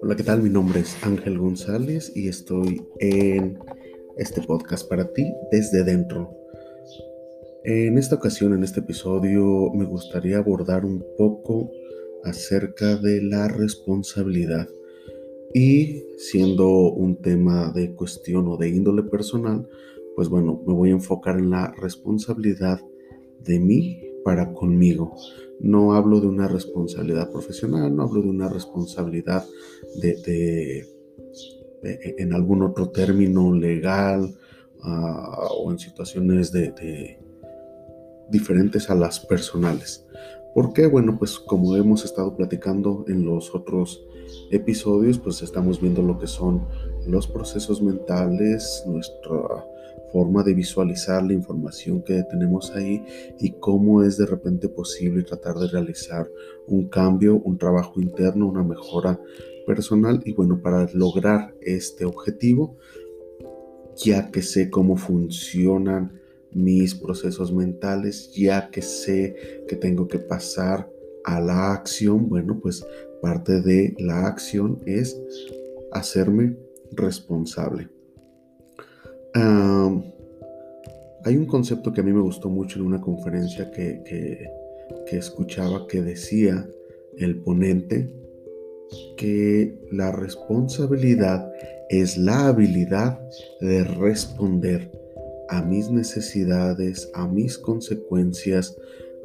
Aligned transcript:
Hola, 0.00 0.16
¿qué 0.16 0.22
tal? 0.22 0.42
Mi 0.42 0.48
nombre 0.48 0.80
es 0.80 0.96
Ángel 1.02 1.38
González 1.38 2.12
y 2.14 2.28
estoy 2.28 2.80
en 2.98 3.58
este 4.16 4.40
podcast 4.40 4.88
para 4.88 5.12
ti 5.12 5.34
desde 5.52 5.84
dentro. 5.84 6.34
En 7.64 7.98
esta 7.98 8.14
ocasión, 8.14 8.54
en 8.54 8.64
este 8.64 8.80
episodio, 8.80 9.70
me 9.74 9.84
gustaría 9.84 10.38
abordar 10.38 10.86
un 10.86 11.04
poco 11.18 11.70
acerca 12.24 12.96
de 12.96 13.20
la 13.20 13.48
responsabilidad. 13.48 14.66
Y 15.52 16.04
siendo 16.16 16.68
un 16.70 17.16
tema 17.16 17.70
de 17.74 17.94
cuestión 17.94 18.48
o 18.48 18.56
de 18.56 18.70
índole 18.70 19.02
personal, 19.02 19.68
pues 20.14 20.30
bueno, 20.30 20.62
me 20.66 20.72
voy 20.72 20.88
a 20.88 20.92
enfocar 20.92 21.38
en 21.38 21.50
la 21.50 21.74
responsabilidad 21.78 22.80
de 23.40 23.60
mí 23.60 24.05
para 24.26 24.52
conmigo. 24.52 25.14
No 25.60 25.94
hablo 25.94 26.20
de 26.20 26.26
una 26.26 26.48
responsabilidad 26.48 27.30
profesional, 27.30 27.94
no 27.94 28.02
hablo 28.02 28.22
de 28.22 28.28
una 28.28 28.48
responsabilidad 28.48 29.46
de, 30.02 30.84
en 32.18 32.34
algún 32.34 32.64
otro 32.64 32.90
término 32.90 33.54
legal 33.54 34.34
ah, 34.82 35.46
o 35.56 35.70
en 35.70 35.78
situaciones 35.78 36.50
de, 36.50 37.20
diferentes 38.28 38.90
a 38.90 38.96
las 38.96 39.20
personales. 39.20 40.04
¿Por 40.56 40.72
qué? 40.72 40.88
Bueno, 40.88 41.16
pues 41.20 41.38
como 41.38 41.76
hemos 41.76 42.04
estado 42.04 42.36
platicando 42.36 43.04
en 43.06 43.24
los 43.24 43.54
otros 43.54 44.04
episodios, 44.50 45.20
pues 45.20 45.40
estamos 45.42 45.80
viendo 45.80 46.02
lo 46.02 46.18
que 46.18 46.26
son 46.26 46.66
los 47.06 47.28
procesos 47.28 47.80
mentales, 47.80 48.82
nuestra 48.88 49.64
forma 50.12 50.42
de 50.42 50.54
visualizar 50.54 51.22
la 51.22 51.32
información 51.32 52.02
que 52.02 52.22
tenemos 52.24 52.70
ahí 52.72 53.04
y 53.38 53.52
cómo 53.52 54.02
es 54.02 54.16
de 54.16 54.26
repente 54.26 54.68
posible 54.68 55.22
tratar 55.22 55.56
de 55.56 55.68
realizar 55.68 56.30
un 56.66 56.88
cambio, 56.88 57.36
un 57.36 57.58
trabajo 57.58 58.00
interno, 58.00 58.48
una 58.48 58.62
mejora 58.62 59.20
personal 59.66 60.22
y 60.24 60.32
bueno, 60.32 60.60
para 60.62 60.88
lograr 60.92 61.54
este 61.60 62.04
objetivo, 62.04 62.76
ya 63.96 64.30
que 64.30 64.42
sé 64.42 64.70
cómo 64.70 64.96
funcionan 64.96 66.20
mis 66.52 66.94
procesos 66.94 67.52
mentales, 67.52 68.32
ya 68.32 68.70
que 68.70 68.82
sé 68.82 69.64
que 69.68 69.76
tengo 69.76 70.08
que 70.08 70.18
pasar 70.18 70.90
a 71.24 71.40
la 71.40 71.72
acción, 71.72 72.28
bueno, 72.28 72.60
pues 72.60 72.86
parte 73.20 73.60
de 73.60 73.94
la 73.98 74.26
acción 74.26 74.80
es 74.86 75.20
hacerme 75.92 76.56
responsable 76.92 77.95
hay 81.24 81.36
un 81.36 81.46
concepto 81.46 81.92
que 81.92 82.00
a 82.00 82.04
mí 82.04 82.12
me 82.12 82.20
gustó 82.20 82.48
mucho 82.48 82.78
en 82.78 82.86
una 82.86 83.00
conferencia 83.00 83.70
que, 83.70 84.02
que 85.06 85.16
escuchaba 85.16 85.86
que 85.86 86.02
decía 86.02 86.68
el 87.18 87.42
ponente 87.42 88.12
que 89.16 89.78
la 89.90 90.12
responsabilidad 90.12 91.50
es 91.88 92.16
la 92.18 92.48
habilidad 92.48 93.20
de 93.60 93.84
responder 93.84 94.90
a 95.48 95.62
mis 95.62 95.90
necesidades, 95.90 97.10
a 97.14 97.26
mis 97.28 97.58
consecuencias, 97.58 98.76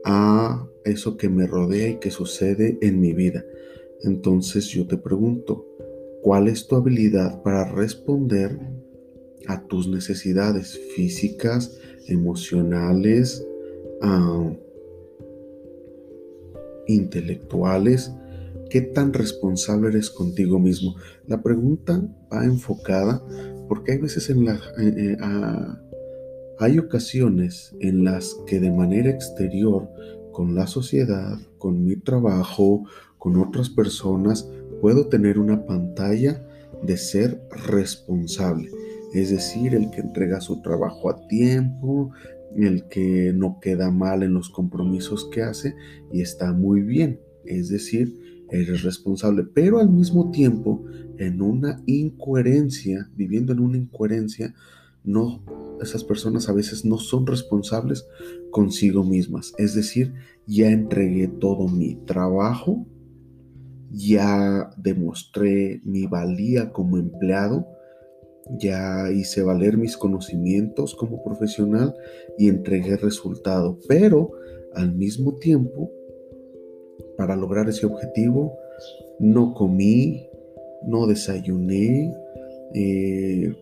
a 0.06 0.68
eso 0.84 1.18
que 1.18 1.30
me 1.30 1.48
rodea 1.48 1.90
y 1.90 2.00
que 2.00 2.12
sucede 2.12 2.78
en 2.82 3.00
mi 3.00 3.14
vida. 3.14 3.44
Entonces 4.04 4.66
yo 4.68 4.88
te 4.88 4.98
pregunto, 4.98 5.66
¿cuál 6.22 6.48
es 6.48 6.68
tu 6.68 6.76
habilidad 6.76 7.42
para 7.44 7.66
responder 7.72 8.60
a 9.48 9.62
tus 9.68 9.88
necesidades 9.88 10.80
físicas, 10.96 11.78
emocionales, 12.08 13.46
intelectuales. 16.88 18.12
¿Qué 18.70 18.82
tan 18.82 19.14
responsable 19.14 19.90
eres 19.90 20.10
contigo 20.10 20.60
mismo? 20.60 20.96
La 21.28 21.42
pregunta 21.42 22.02
va 22.32 22.46
enfocada 22.46 23.24
porque 23.68 23.94
hay 23.94 23.98
veces 24.00 24.30
en 24.30 24.46
la... 24.46 24.56
Eh, 24.80 24.94
eh, 24.98 25.18
hay 26.60 26.78
ocasiones 26.78 27.76
en 27.80 28.04
las 28.04 28.38
que 28.46 28.60
de 28.60 28.70
manera 28.72 29.10
exterior, 29.10 29.90
con 30.32 30.54
la 30.54 30.68
sociedad, 30.68 31.40
con 31.58 31.84
mi 31.84 31.96
trabajo, 31.96 32.84
con 33.18 33.38
otras 33.38 33.70
personas, 33.70 34.48
puedo 34.80 35.08
tener 35.08 35.40
una 35.40 35.66
pantalla 35.66 36.46
de 36.84 36.98
ser 36.98 37.42
responsable 37.68 38.70
es 39.14 39.30
decir, 39.30 39.76
el 39.76 39.90
que 39.92 40.02
entrega 40.02 40.42
su 40.42 40.62
trabajo 40.62 41.10
a 41.10 41.28
tiempo, 41.28 42.12
el 42.56 42.88
que 42.88 43.34
no 43.34 43.60
queda 43.60 43.92
mal 43.92 44.24
en 44.24 44.34
los 44.34 44.50
compromisos 44.50 45.30
que 45.32 45.42
hace 45.42 45.76
y 46.12 46.22
está 46.22 46.54
muy 46.54 46.82
bien, 46.82 47.20
es 47.46 47.70
decir, 47.70 48.46
eres 48.50 48.84
responsable, 48.84 49.44
pero 49.44 49.80
al 49.80 49.90
mismo 49.90 50.32
tiempo 50.32 50.84
en 51.18 51.42
una 51.42 51.82
incoherencia, 51.86 53.10
viviendo 53.16 53.54
en 53.54 53.60
una 53.60 53.78
incoherencia, 53.78 54.54
no 55.04 55.44
esas 55.82 56.04
personas 56.04 56.48
a 56.48 56.54
veces 56.54 56.86
no 56.86 56.98
son 56.98 57.26
responsables 57.26 58.06
consigo 58.52 59.04
mismas, 59.04 59.54
es 59.58 59.74
decir, 59.74 60.14
ya 60.46 60.70
entregué 60.70 61.28
todo 61.28 61.68
mi 61.68 61.96
trabajo, 62.06 62.86
ya 63.90 64.70
demostré 64.78 65.82
mi 65.84 66.06
valía 66.06 66.72
como 66.72 66.98
empleado, 66.98 67.68
ya 68.50 69.12
hice 69.12 69.44
valer 69.44 69.78
mis 69.78 69.98
conocimientos 69.98 70.96
como 70.96 71.24
profesional 71.24 71.96
y 72.38 72.50
entregué 72.50 72.98
resultado, 72.98 73.78
pero 73.88 74.32
al 74.74 74.94
mismo 74.94 75.36
tiempo, 75.36 75.92
para 77.18 77.36
lograr 77.36 77.70
ese 77.70 77.86
objetivo, 77.86 78.58
no 79.20 79.54
comí, 79.54 80.28
no 80.84 81.08
desayuné, 81.08 82.14
eh, 82.74 83.54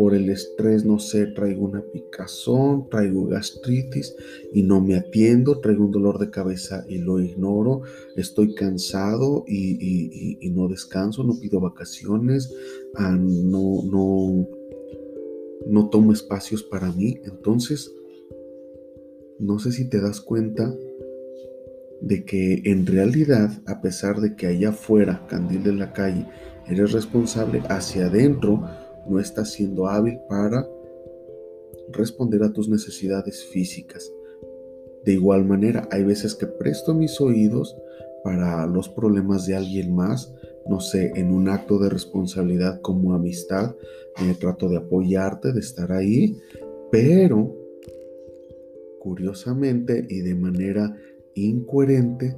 por 0.00 0.14
el 0.14 0.30
estrés, 0.30 0.82
no 0.82 0.98
sé, 0.98 1.26
traigo 1.26 1.66
una 1.66 1.82
picazón, 1.82 2.88
traigo 2.88 3.26
gastritis 3.26 4.16
y 4.50 4.62
no 4.62 4.80
me 4.80 4.96
atiendo, 4.96 5.60
traigo 5.60 5.84
un 5.84 5.90
dolor 5.90 6.18
de 6.18 6.30
cabeza 6.30 6.86
y 6.88 6.96
lo 6.98 7.20
ignoro, 7.20 7.82
estoy 8.16 8.54
cansado 8.54 9.44
y, 9.46 10.38
no 10.54 10.68
descanso, 10.68 11.22
no 11.22 11.38
pido 11.38 11.60
vacaciones, 11.60 12.50
no, 12.98 13.82
no, 13.84 14.48
no 15.66 15.88
tomo 15.90 16.12
espacios 16.12 16.62
para 16.62 16.90
mí. 16.92 17.18
Entonces, 17.24 17.92
no 19.38 19.58
sé 19.58 19.72
si 19.72 19.88
te 19.88 20.00
das 20.00 20.20
cuenta 20.20 20.74
de 22.00 22.24
que 22.24 22.62
en 22.64 22.86
realidad, 22.86 23.50
a 23.66 23.80
pesar 23.80 24.20
de 24.20 24.34
que 24.34 24.46
allá 24.46 24.70
afuera, 24.70 25.26
candil 25.28 25.62
de 25.62 25.72
la 25.72 25.92
calle, 25.92 26.26
eres 26.66 26.92
responsable, 26.92 27.62
hacia 27.68 28.06
adentro, 28.06 28.64
no 29.08 29.20
estás 29.20 29.52
siendo 29.52 29.86
hábil 29.86 30.18
para 30.28 30.66
responder 31.92 32.42
a 32.42 32.52
tus 32.52 32.68
necesidades 32.68 33.44
físicas. 33.44 34.10
De 35.04 35.12
igual 35.12 35.44
manera, 35.44 35.88
hay 35.90 36.04
veces 36.04 36.34
que 36.34 36.46
presto 36.46 36.94
mis 36.94 37.20
oídos 37.20 37.76
para 38.22 38.66
los 38.66 38.88
problemas 38.88 39.46
de 39.46 39.56
alguien 39.56 39.94
más, 39.94 40.32
no 40.68 40.80
sé, 40.80 41.12
en 41.16 41.32
un 41.32 41.48
acto 41.48 41.78
de 41.78 41.88
responsabilidad 41.88 42.80
como 42.80 43.14
amistad, 43.14 43.74
me 44.24 44.34
trato 44.34 44.68
de 44.68 44.78
apoyarte, 44.78 45.52
de 45.52 45.60
estar 45.60 45.92
ahí, 45.92 46.36
pero 46.90 47.56
curiosamente 49.00 50.06
y 50.08 50.20
de 50.20 50.34
manera 50.34 50.94
incoherente, 51.34 52.36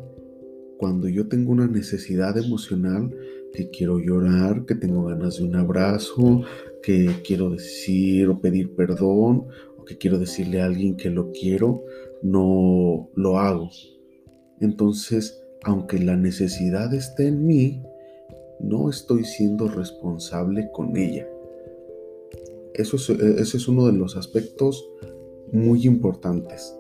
cuando 0.79 1.09
yo 1.09 1.29
tengo 1.29 1.53
una 1.53 1.67
necesidad 1.67 2.37
emocional, 2.39 3.15
que 3.53 3.71
quiero 3.71 3.99
llorar, 3.99 4.65
que 4.65 4.75
tengo 4.75 5.05
ganas 5.05 5.39
de 5.39 5.45
un 5.45 5.57
abrazo, 5.57 6.43
que 6.83 7.11
quiero 7.25 7.51
decir 7.51 8.29
o 8.29 8.41
pedir 8.41 8.75
perdón, 8.75 9.47
o 9.77 9.85
que 9.85 9.99
quiero 9.99 10.19
decirle 10.19 10.63
a 10.63 10.67
alguien 10.67 10.97
que 10.97 11.11
lo 11.11 11.31
quiero, 11.33 11.85
no 12.23 13.11
lo 13.15 13.39
hago. 13.39 13.71
Entonces, 14.61 15.43
aunque 15.65 15.99
la 15.99 16.17
necesidad 16.17 16.93
esté 16.95 17.29
en 17.29 17.47
mí, 17.47 17.83
no 18.63 18.89
estoy 18.89 19.25
siendo 19.25 19.69
responsable 19.69 20.71
con 20.73 20.97
ella. 20.97 21.29
Eso 22.75 22.97
es, 22.97 23.11
ese 23.11 23.57
es 23.57 23.69
uno 23.69 23.87
de 23.87 23.93
los 23.93 24.17
aspectos 24.17 24.89
muy 25.51 25.87
importantes. 25.87 26.75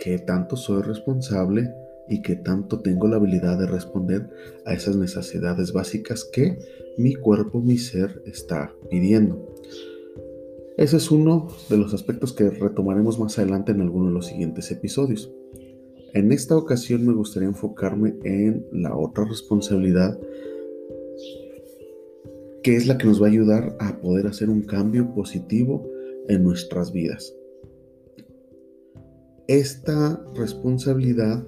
¿Qué 0.00 0.18
tanto 0.18 0.56
soy 0.56 0.82
responsable 0.82 1.72
y 2.08 2.22
que 2.22 2.36
tanto 2.36 2.80
tengo 2.80 3.08
la 3.08 3.16
habilidad 3.16 3.58
de 3.58 3.66
responder 3.66 4.28
a 4.64 4.74
esas 4.74 4.96
necesidades 4.96 5.72
básicas 5.72 6.24
que 6.24 6.58
mi 6.96 7.14
cuerpo, 7.14 7.60
mi 7.60 7.78
ser 7.78 8.22
está 8.26 8.74
pidiendo. 8.90 9.54
Ese 10.76 10.96
es 10.96 11.10
uno 11.10 11.48
de 11.68 11.76
los 11.76 11.94
aspectos 11.94 12.32
que 12.32 12.50
retomaremos 12.50 13.18
más 13.18 13.38
adelante 13.38 13.72
en 13.72 13.80
alguno 13.80 14.06
de 14.06 14.12
los 14.12 14.26
siguientes 14.26 14.70
episodios. 14.70 15.32
En 16.14 16.30
esta 16.30 16.56
ocasión 16.56 17.06
me 17.06 17.14
gustaría 17.14 17.48
enfocarme 17.48 18.14
en 18.24 18.66
la 18.70 18.94
otra 18.94 19.24
responsabilidad 19.24 20.18
que 22.62 22.76
es 22.76 22.86
la 22.86 22.96
que 22.96 23.06
nos 23.06 23.20
va 23.20 23.26
a 23.26 23.30
ayudar 23.30 23.76
a 23.80 23.98
poder 24.00 24.26
hacer 24.26 24.48
un 24.48 24.62
cambio 24.62 25.12
positivo 25.14 25.90
en 26.28 26.44
nuestras 26.44 26.92
vidas. 26.92 27.34
esta 29.48 30.22
responsabilidad 30.36 31.44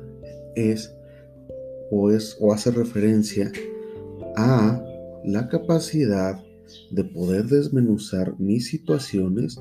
es 0.56 0.92
o, 1.90 2.10
es, 2.10 2.36
o 2.40 2.52
hace 2.52 2.70
referencia 2.70 3.52
a 4.36 4.82
la 5.24 5.48
capacidad 5.48 6.42
de 6.90 7.04
poder 7.04 7.46
desmenuzar 7.46 8.38
mis 8.38 8.68
situaciones, 8.68 9.58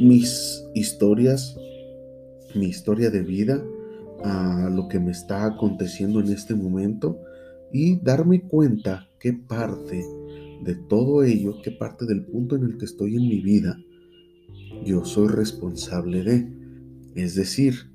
mis 0.00 0.64
historias, 0.74 1.56
mi 2.54 2.66
historia 2.66 3.10
de 3.10 3.22
vida, 3.22 3.62
a 4.24 4.68
lo 4.70 4.88
que 4.88 4.98
me 5.00 5.10
está 5.10 5.44
aconteciendo 5.44 6.20
en 6.20 6.28
este 6.28 6.54
momento 6.54 7.18
y 7.72 7.96
darme 8.00 8.42
cuenta 8.42 9.08
qué 9.18 9.32
parte 9.32 10.04
de 10.62 10.74
todo 10.74 11.22
ello, 11.22 11.60
qué 11.62 11.70
parte 11.70 12.06
del 12.06 12.24
punto 12.24 12.56
en 12.56 12.64
el 12.64 12.78
que 12.78 12.84
estoy 12.84 13.16
en 13.16 13.28
mi 13.28 13.40
vida, 13.40 13.78
yo 14.84 15.04
soy 15.04 15.28
responsable 15.28 16.22
de. 16.22 16.60
Es 17.14 17.34
decir, 17.34 17.90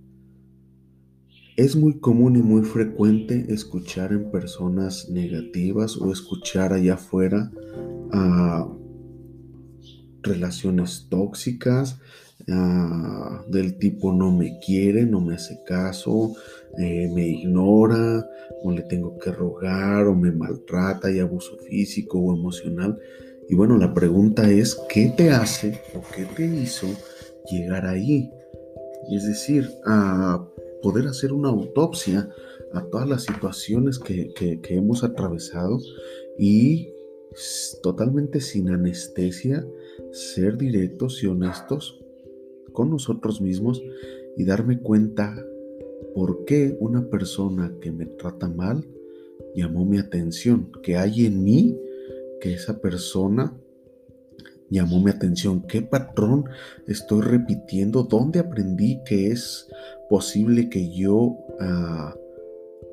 es 1.55 1.75
muy 1.75 1.99
común 1.99 2.35
y 2.35 2.41
muy 2.41 2.63
frecuente 2.63 3.45
escuchar 3.53 4.11
en 4.11 4.29
personas 4.29 5.09
negativas 5.09 5.97
o 5.97 6.11
escuchar 6.11 6.73
allá 6.73 6.95
afuera 6.95 7.51
a 8.11 8.67
relaciones 10.21 11.07
tóxicas, 11.09 11.99
del 12.47 13.77
tipo 13.77 14.13
no 14.13 14.31
me 14.31 14.59
quiere, 14.59 15.05
no 15.05 15.19
me 15.19 15.35
hace 15.35 15.59
caso, 15.65 16.33
eh, 16.77 17.09
me 17.13 17.27
ignora, 17.27 18.27
o 18.63 18.71
le 18.71 18.83
tengo 18.83 19.17
que 19.17 19.31
rogar, 19.31 20.07
o 20.07 20.15
me 20.15 20.31
maltrata, 20.31 21.11
y 21.11 21.19
abuso 21.19 21.57
físico 21.57 22.19
o 22.19 22.33
emocional. 22.33 22.99
Y 23.49 23.55
bueno, 23.55 23.77
la 23.77 23.93
pregunta 23.93 24.49
es, 24.49 24.79
¿qué 24.89 25.13
te 25.15 25.31
hace 25.31 25.81
o 25.95 26.01
qué 26.15 26.25
te 26.25 26.45
hizo 26.45 26.87
llegar 27.51 27.85
ahí? 27.85 28.31
Es 29.11 29.25
decir, 29.25 29.69
a 29.85 30.47
poder 30.81 31.07
hacer 31.07 31.31
una 31.33 31.49
autopsia 31.49 32.29
a 32.73 32.81
todas 32.85 33.07
las 33.07 33.23
situaciones 33.23 33.99
que, 33.99 34.33
que 34.35 34.75
hemos 34.75 35.03
atravesado 35.03 35.79
y 36.37 36.89
totalmente 37.81 38.39
sin 38.39 38.69
anestesia, 38.69 39.65
ser 40.11 40.57
directos 40.57 41.23
y 41.23 41.27
honestos 41.27 42.04
con 42.75 42.91
nosotros 42.91 43.41
mismos 43.41 43.81
y 44.37 44.45
darme 44.45 44.79
cuenta 44.79 45.35
por 46.13 46.45
qué 46.45 46.77
una 46.79 47.09
persona 47.09 47.73
que 47.81 47.91
me 47.91 48.05
trata 48.05 48.47
mal 48.47 48.85
llamó 49.55 49.85
mi 49.85 49.97
atención, 49.97 50.71
que 50.83 50.97
hay 50.97 51.25
en 51.25 51.43
mí 51.43 51.79
que 52.39 52.53
esa 52.53 52.79
persona 52.79 53.57
llamó 54.69 55.01
mi 55.01 55.09
atención, 55.09 55.63
qué 55.67 55.81
patrón 55.81 56.45
estoy 56.87 57.21
repitiendo, 57.21 58.03
dónde 58.03 58.39
aprendí 58.39 59.01
que 59.05 59.31
es 59.31 59.67
posible 60.09 60.69
que 60.69 60.93
yo 60.93 61.37
ah, 61.59 62.15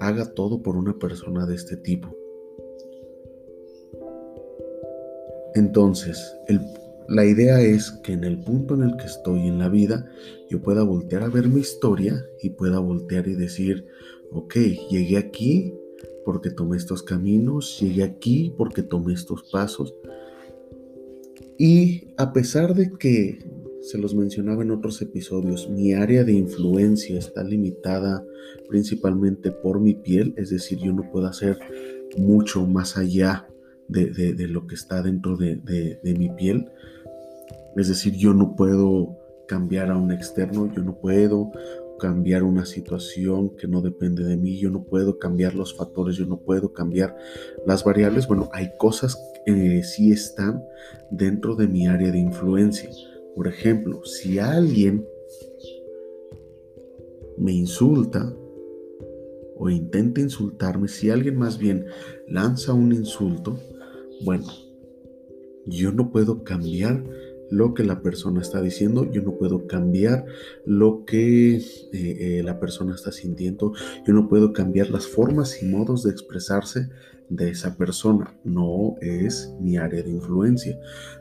haga 0.01 0.33
todo 0.33 0.63
por 0.63 0.77
una 0.77 0.99
persona 0.99 1.47
de 1.47 1.55
este 1.55 1.77
tipo. 1.77 2.17
Entonces, 5.55 6.35
el 6.49 6.61
la 7.09 7.25
idea 7.25 7.61
es 7.61 7.91
que 8.03 8.13
en 8.13 8.25
el 8.25 8.43
punto 8.43 8.75
en 8.75 8.83
el 8.83 8.97
que 8.97 9.07
estoy 9.07 9.47
en 9.47 9.59
la 9.59 9.69
vida, 9.69 10.07
yo 10.49 10.61
pueda 10.63 10.83
voltear 10.83 11.23
a 11.23 11.29
ver 11.29 11.49
mi 11.49 11.61
historia 11.61 12.25
y 12.43 12.51
pueda 12.51 12.79
voltear 12.79 13.27
y 13.29 13.35
decir, 13.35 13.87
ok, 14.31 14.55
llegué 14.91 15.17
aquí 15.17 15.75
porque 16.25 16.51
tomé 16.51 16.77
estos 16.77 17.03
caminos, 17.03 17.79
llegué 17.81 18.05
aquí 18.05 18.55
porque 18.57 18.83
tomé 18.83 19.15
estos 19.15 19.43
pasos. 19.51 19.95
Y 21.59 22.09
a 22.17 22.33
pesar 22.33 22.75
de 22.75 22.91
que, 22.99 23.39
se 23.83 23.99
los 23.99 24.15
mencionaba 24.15 24.63
en 24.63 24.71
otros 24.71 25.03
episodios, 25.03 25.69
mi 25.69 25.93
área 25.93 26.23
de 26.23 26.33
influencia 26.33 27.19
está 27.19 27.43
limitada 27.43 28.25
principalmente 28.69 29.51
por 29.51 29.81
mi 29.81 29.95
piel, 29.95 30.35
es 30.37 30.51
decir, 30.51 30.79
yo 30.79 30.93
no 30.93 31.11
puedo 31.11 31.27
hacer 31.27 31.59
mucho 32.17 32.65
más 32.65 32.97
allá 32.97 33.49
de, 33.93 34.49
lo 34.49 34.67
que 34.67 34.75
está 34.75 35.03
dentro 35.03 35.37
de, 35.37 36.01
mi 36.19 36.31
piel. 36.31 36.71
Es 37.77 37.89
decir, 37.89 38.15
yo 38.15 38.35
no 38.35 38.57
puedo 38.57 39.19
cambiar 39.47 39.91
a 39.91 39.97
un 39.97 40.13
externo, 40.13 40.73
yo 40.75 40.83
no 40.83 40.99
puedo 40.99 41.51
cambiar 41.99 42.43
una 42.43 42.65
situación 42.67 43.57
que 43.57 43.69
no 43.69 43.81
depende 43.81 44.25
de 44.25 44.37
mí, 44.37 44.59
yo 44.59 44.71
no 44.71 44.83
puedo 44.83 45.19
cambiar 45.19 45.55
los 45.55 45.77
factores, 45.77 46.17
yo 46.17 46.27
no 46.27 46.39
puedo 46.39 46.73
cambiar 46.73 47.17
las 47.67 47.85
variables. 47.85 48.27
Bueno, 48.27 48.49
hay 48.53 48.73
cosas 48.79 49.17
que 49.47 49.83
sí 49.83 50.11
están 50.11 50.65
dentro 51.11 51.55
de 51.55 51.69
mi 51.69 51.87
área 51.87 52.11
de 52.11 52.19
influencia. 52.19 52.91
Por 53.37 53.47
ejemplo, 53.47 54.05
si 54.05 54.39
alguien 54.39 55.07
me 57.39 57.53
insulta, 57.53 58.35
o 59.57 59.71
intenta 59.71 60.21
insultarme, 60.21 60.89
si 60.89 61.11
alguien 61.11 61.37
más 61.37 61.57
bien 61.57 61.87
lanza 62.27 62.73
un 62.73 62.93
insulto, 62.93 63.59
bueno, 64.25 64.47
yo 65.67 65.93
no 65.93 66.11
puedo 66.11 66.45
cambiar 66.45 67.05
lo 67.51 67.75
que 67.75 67.85
la 67.85 68.01
persona 68.01 68.41
está 68.41 68.63
diciendo, 68.63 69.11
yo 69.11 69.21
no 69.23 69.37
puedo 69.37 69.67
cambiar 69.67 70.25
lo 70.65 71.05
que 71.05 71.57
eh, 71.57 71.63
eh, 71.93 72.43
la 72.43 72.59
persona 72.59 72.95
está 72.95 73.13
sintiendo, 73.13 73.75
yo 74.07 74.15
no 74.15 74.29
puedo 74.29 74.55
cambiar 74.55 74.89
las 74.89 75.07
formas 75.07 75.63
y 75.63 75.67
modos 75.67 76.03
de 76.03 76.13
expresarse 76.13 76.89
de 77.29 77.51
esa 77.51 77.77
persona, 77.77 78.35
no 78.43 78.97
es 79.03 79.53
mi 79.61 79.77
área 79.77 80.03
de 80.03 80.11
influencia. 80.11 80.79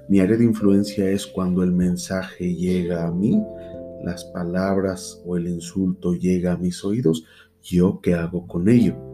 Mi 0.08 0.22
área 0.22 0.38
de 0.38 0.46
influencia 0.46 1.10
es 1.10 1.28
cuando 1.28 1.64
el 1.64 1.74
mensaje 1.74 2.56
llega 2.56 3.08
a 3.08 3.12
mí, 3.12 3.42
las 4.04 4.24
palabras 4.26 5.22
o 5.26 5.36
el 5.36 5.48
insulto 5.48 6.14
llega 6.14 6.54
a 6.54 6.58
mis 6.58 6.84
oídos, 6.86 7.26
yo 7.62 8.00
qué 8.02 8.16
hago 8.16 8.48
con 8.48 8.70
ello. 8.70 9.11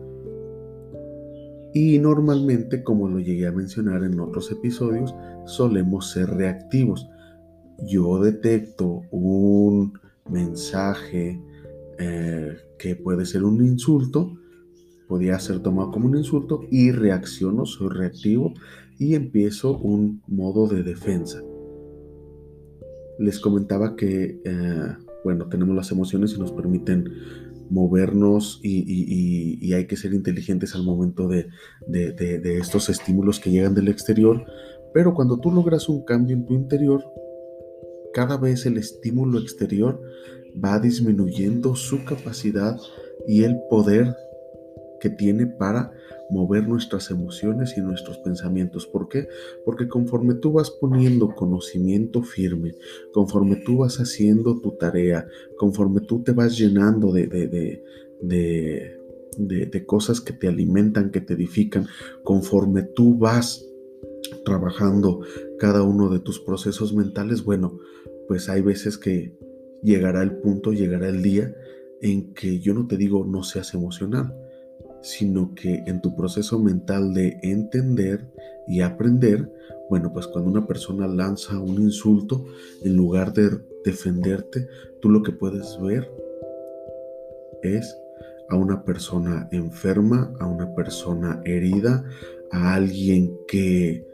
Y 1.80 2.00
normalmente, 2.00 2.82
como 2.82 3.08
lo 3.08 3.20
llegué 3.20 3.46
a 3.46 3.52
mencionar 3.52 4.04
en 4.04 4.20
otros 4.20 4.52
episodios, 4.52 5.14
solemos 5.46 6.10
ser 6.10 6.28
reactivos. 6.28 7.08
Yo 7.88 8.20
detecto 8.20 9.04
un 9.12 9.94
mensaje 10.28 11.40
eh, 12.00 12.58
que 12.80 12.96
puede 12.96 13.28
ser 13.28 13.44
un 13.44 13.64
insulto, 13.64 14.40
podría 15.08 15.38
ser 15.38 15.60
tomado 15.60 15.92
como 15.92 16.08
un 16.08 16.18
insulto 16.18 16.62
y 16.72 16.90
reacciono, 16.90 17.68
soy 17.68 17.90
reactivo 17.90 18.56
y 18.98 19.14
empiezo 19.14 19.78
un 19.78 20.24
modo 20.26 20.68
de 20.68 20.82
defensa. 20.82 21.44
Les 23.20 23.40
comentaba 23.40 23.96
que, 23.96 24.42
eh, 24.44 24.96
bueno, 25.24 25.48
tenemos 25.48 25.76
las 25.76 25.92
emociones 25.92 26.34
y 26.34 26.40
nos 26.40 26.52
permiten 26.52 27.08
movernos 27.70 28.60
y, 28.64 29.74
hay 29.74 29.86
que 29.86 29.98
ser 29.98 30.14
inteligentes 30.14 30.76
al 30.76 30.84
momento 30.84 31.28
de, 31.28 31.48
estos 32.60 32.90
estímulos 32.90 33.40
que 33.40 33.52
llegan 33.52 33.74
del 33.74 33.90
exterior, 33.90 34.46
pero 34.94 35.14
cuando 35.14 35.40
tú 35.40 35.52
logras 35.52 35.90
un 35.90 36.04
cambio 36.04 36.36
en 36.36 36.46
tu 36.46 36.54
interior, 36.54 37.04
cada 38.14 38.38
vez 38.38 38.66
el 38.66 38.78
estímulo 38.78 39.40
exterior 39.40 40.02
va 40.64 40.80
disminuyendo 40.80 41.76
su 41.76 42.04
capacidad 42.04 42.78
y 43.28 43.44
el 43.44 43.60
poder 43.70 44.16
que 45.00 45.10
tiene 45.10 45.46
para 45.46 45.92
mover 46.30 46.68
nuestras 46.68 47.10
emociones 47.12 47.78
y 47.78 47.82
nuestros 47.82 48.18
pensamientos. 48.20 48.86
¿Por 48.86 49.08
qué? 49.08 49.28
Porque 49.66 49.88
conforme 49.88 50.36
tú 50.36 50.54
vas 50.54 50.70
poniendo 50.72 51.34
conocimiento 51.36 52.22
firme, 52.24 52.76
conforme 53.14 53.58
tú 53.58 53.78
vas 53.78 53.98
haciendo 53.98 54.60
tu 54.60 54.72
tarea, 54.72 55.28
conforme 55.58 56.02
tú 56.02 56.24
te 56.24 56.32
vas 56.32 56.58
llenando 56.58 57.12
de, 57.12 57.28
de, 57.28 57.84
de, 58.22 59.66
de 59.66 59.86
cosas 59.86 60.22
que 60.22 60.34
te 60.34 60.48
alimentan, 60.48 61.12
que 61.12 61.22
te 61.22 61.34
edifican, 61.34 61.88
conforme 62.24 62.84
tú 62.84 63.18
vas 63.18 63.66
trabajando 64.44 65.22
cada 65.60 65.84
uno 65.84 66.10
de 66.10 66.20
tus 66.20 66.40
procesos 66.40 66.94
mentales, 66.94 67.44
bueno, 67.44 67.80
pues 68.28 68.50
hay 68.50 68.62
veces 68.62 68.98
que 68.98 69.38
llegará 69.82 70.24
el 70.24 70.38
punto, 70.38 70.74
llegará 70.74 71.08
el 71.08 71.22
día 71.22 71.56
en 72.02 72.34
que 72.34 72.60
yo 72.60 72.74
no 72.74 72.88
te 72.88 72.98
digo 72.98 73.26
no 73.26 73.44
seas 73.44 73.74
emocional, 73.74 74.36
sino 75.02 75.54
que 75.56 75.84
en 75.86 76.02
tu 76.02 76.16
proceso 76.16 76.60
mental 76.60 77.14
de 77.14 77.40
entender 77.42 78.26
y 78.68 78.82
aprender, 78.82 79.52
bueno, 79.90 80.12
pues 80.12 80.28
cuando 80.28 80.50
una 80.50 80.68
persona 80.68 81.08
lanza 81.08 81.60
un 81.60 81.82
insulto, 81.82 82.46
en 82.84 82.96
lugar 82.96 83.34
de 83.34 83.60
defenderte, 83.86 84.68
tú 85.02 85.10
lo 85.10 85.24
que 85.24 85.32
puedes 85.32 85.80
ver 85.82 86.12
es 87.64 87.98
a 88.50 88.56
una 88.56 88.84
persona 88.84 89.48
enferma, 89.52 90.34
a 90.40 90.48
una 90.48 90.74
persona 90.74 91.42
herida, 91.46 92.04
a 92.52 92.76
alguien 92.76 93.38
que 93.48 94.06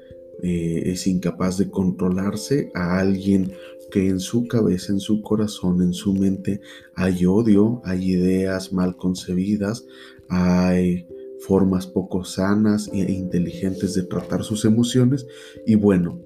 eh, 0.41 0.83
es 0.85 1.07
incapaz 1.07 1.57
de 1.57 1.69
controlarse, 1.69 2.71
a 2.73 2.99
alguien 2.99 3.53
que 3.91 4.09
en 4.09 4.19
su 4.19 4.47
cabeza, 4.47 4.91
en 4.91 4.99
su 4.99 5.21
corazón, 5.21 5.81
en 5.81 5.93
su 5.93 6.13
mente 6.13 6.61
hay 6.95 7.25
odio, 7.25 7.81
hay 7.85 8.13
ideas 8.13 8.73
mal 8.73 8.97
concebidas, 8.97 9.85
hay 10.33 11.07
formas 11.39 11.87
poco 11.87 12.23
sanas 12.23 12.89
e 12.93 13.11
inteligentes 13.11 13.93
de 13.93 14.03
tratar 14.03 14.43
sus 14.43 14.65
emociones 14.65 15.27
y 15.65 15.75
bueno, 15.75 16.19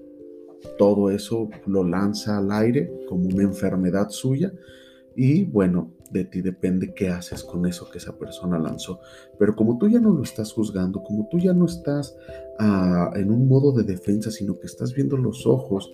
todo 0.77 1.09
eso 1.09 1.49
lo 1.65 1.83
lanza 1.83 2.37
al 2.37 2.51
aire 2.51 2.91
como 3.07 3.27
una 3.27 3.43
enfermedad 3.43 4.09
suya 4.09 4.51
Y 5.15 5.45
bueno, 5.45 5.93
de 6.11 6.25
ti 6.25 6.41
depende 6.41 6.93
qué 6.93 7.09
haces 7.09 7.43
con 7.43 7.65
eso 7.65 7.89
que 7.89 7.97
esa 7.97 8.17
persona 8.17 8.59
lanzó. 8.59 8.99
Pero 9.39 9.55
como 9.55 9.77
tú 9.77 9.89
ya 9.89 9.99
no 9.99 10.11
lo 10.11 10.21
estás 10.21 10.53
juzgando, 10.53 11.01
como 11.03 11.27
tú 11.29 11.39
ya 11.39 11.53
no 11.53 11.65
estás 11.65 12.15
ah, 12.59 13.11
en 13.15 13.31
un 13.31 13.47
modo 13.47 13.71
de 13.71 13.83
defensa, 13.83 14.29
sino 14.29 14.59
que 14.59 14.67
estás 14.67 14.93
viendo 14.93 15.17
los 15.17 15.47
ojos, 15.47 15.91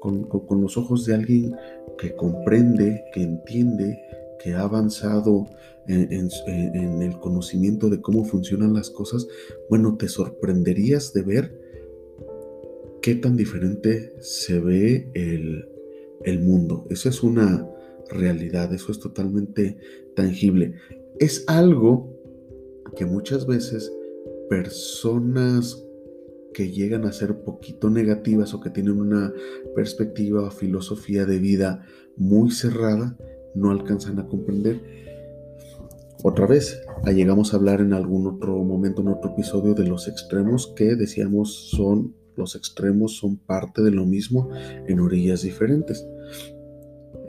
con, 0.00 0.26
los 0.62 0.76
ojos 0.76 1.04
de 1.06 1.14
alguien 1.14 1.54
que 1.98 2.16
comprende, 2.16 3.04
que 3.12 3.22
entiende, 3.22 4.00
que 4.42 4.54
ha 4.54 4.62
avanzado 4.62 5.46
en, 5.86 7.02
el 7.02 7.18
conocimiento 7.18 7.88
de 7.90 8.00
cómo 8.00 8.24
funcionan 8.24 8.74
las 8.74 8.90
cosas, 8.90 9.26
bueno, 9.68 9.96
te 9.96 10.08
sorprenderías 10.08 11.12
de 11.12 11.22
ver 11.22 11.60
qué 13.02 13.14
tan 13.16 13.36
diferente 13.36 14.14
se 14.20 14.60
ve 14.60 15.10
el, 15.14 15.68
el 16.24 16.40
mundo. 16.40 16.86
Eso 16.90 17.08
es 17.08 17.22
una 17.22 17.68
realidad, 18.08 18.72
eso 18.72 18.92
es 18.92 19.00
totalmente 19.00 19.78
tangible. 20.14 20.74
Es 21.18 21.44
algo 21.46 22.16
que 22.96 23.06
muchas 23.06 23.46
veces 23.46 23.92
personas 24.48 25.84
que 26.52 26.70
llegan 26.70 27.04
a 27.04 27.12
ser 27.12 27.42
poquito 27.44 27.90
negativas 27.90 28.54
o 28.54 28.60
que 28.60 28.70
tienen 28.70 29.00
una 29.00 29.32
perspectiva 29.74 30.42
o 30.42 30.50
filosofía 30.50 31.24
de 31.24 31.38
vida 31.38 31.86
muy 32.16 32.50
cerrada, 32.50 33.16
no 33.54 33.70
alcanzan 33.70 34.18
a 34.18 34.26
comprender. 34.26 34.80
Otra 36.22 36.46
vez, 36.46 36.82
llegamos 37.06 37.52
a 37.52 37.56
hablar 37.56 37.80
en 37.80 37.94
algún 37.94 38.26
otro 38.26 38.58
momento, 38.62 39.00
en 39.00 39.08
otro 39.08 39.30
episodio, 39.32 39.74
de 39.74 39.86
los 39.86 40.06
extremos 40.06 40.72
que 40.76 40.94
decíamos 40.96 41.70
son, 41.70 42.14
los 42.36 42.56
extremos 42.56 43.16
son 43.16 43.36
parte 43.36 43.82
de 43.82 43.90
lo 43.90 44.04
mismo 44.04 44.50
en 44.86 45.00
orillas 45.00 45.42
diferentes 45.42 46.06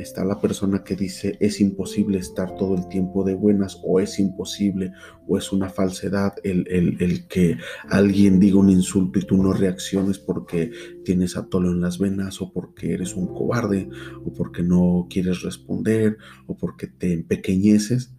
está 0.01 0.25
la 0.25 0.39
persona 0.39 0.83
que 0.83 0.95
dice 0.95 1.37
es 1.39 1.61
imposible 1.61 2.17
estar 2.17 2.55
todo 2.55 2.75
el 2.75 2.87
tiempo 2.87 3.23
de 3.23 3.35
buenas 3.35 3.79
o 3.83 3.99
es 3.99 4.19
imposible 4.19 4.91
o 5.27 5.37
es 5.37 5.51
una 5.51 5.69
falsedad 5.69 6.33
el, 6.43 6.67
el, 6.67 7.27
que 7.27 7.57
alguien 7.89 8.39
diga 8.39 8.59
un 8.59 8.69
insulto 8.69 9.19
y 9.19 9.23
tú 9.23 9.41
no 9.41 9.53
reacciones 9.53 10.19
porque 10.19 10.71
tienes 11.05 11.37
atolo 11.37 11.71
en 11.71 11.81
las 11.81 11.99
venas 11.99 12.41
o 12.41 12.51
porque 12.51 12.93
eres 12.93 13.15
un 13.15 13.27
cobarde 13.27 13.89
o 14.25 14.33
porque 14.33 14.63
no 14.63 15.07
quieres 15.09 15.41
responder 15.41 16.17
o 16.47 16.57
porque 16.57 16.87
te 16.87 17.13
empequeñeces. 17.13 18.13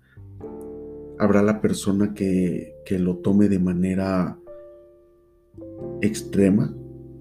Habrá 1.19 1.43
la 1.43 1.61
persona 1.61 2.15
que, 2.15 2.75
que 2.85 2.99
lo 2.99 3.19
tome 3.19 3.49
de 3.49 3.59
manera 3.59 4.39
extrema 6.01 6.75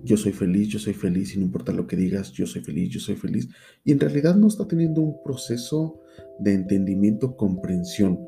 yo 0.03 0.17
soy 0.17 0.31
feliz, 0.31 0.69
yo 0.69 0.79
soy 0.79 0.93
feliz, 0.93 1.35
y 1.35 1.39
no 1.39 1.45
importa 1.45 1.71
lo 1.71 1.87
que 1.87 1.95
digas, 1.95 2.31
yo 2.31 2.45
soy 2.47 2.61
feliz, 2.61 2.89
yo 2.89 2.99
soy 2.99 3.15
feliz. 3.15 3.47
Y 3.83 3.91
en 3.91 3.99
realidad 3.99 4.35
no 4.35 4.47
está 4.47 4.67
teniendo 4.67 5.01
un 5.01 5.23
proceso 5.23 5.99
de 6.39 6.53
entendimiento, 6.53 7.35
comprensión. 7.35 8.19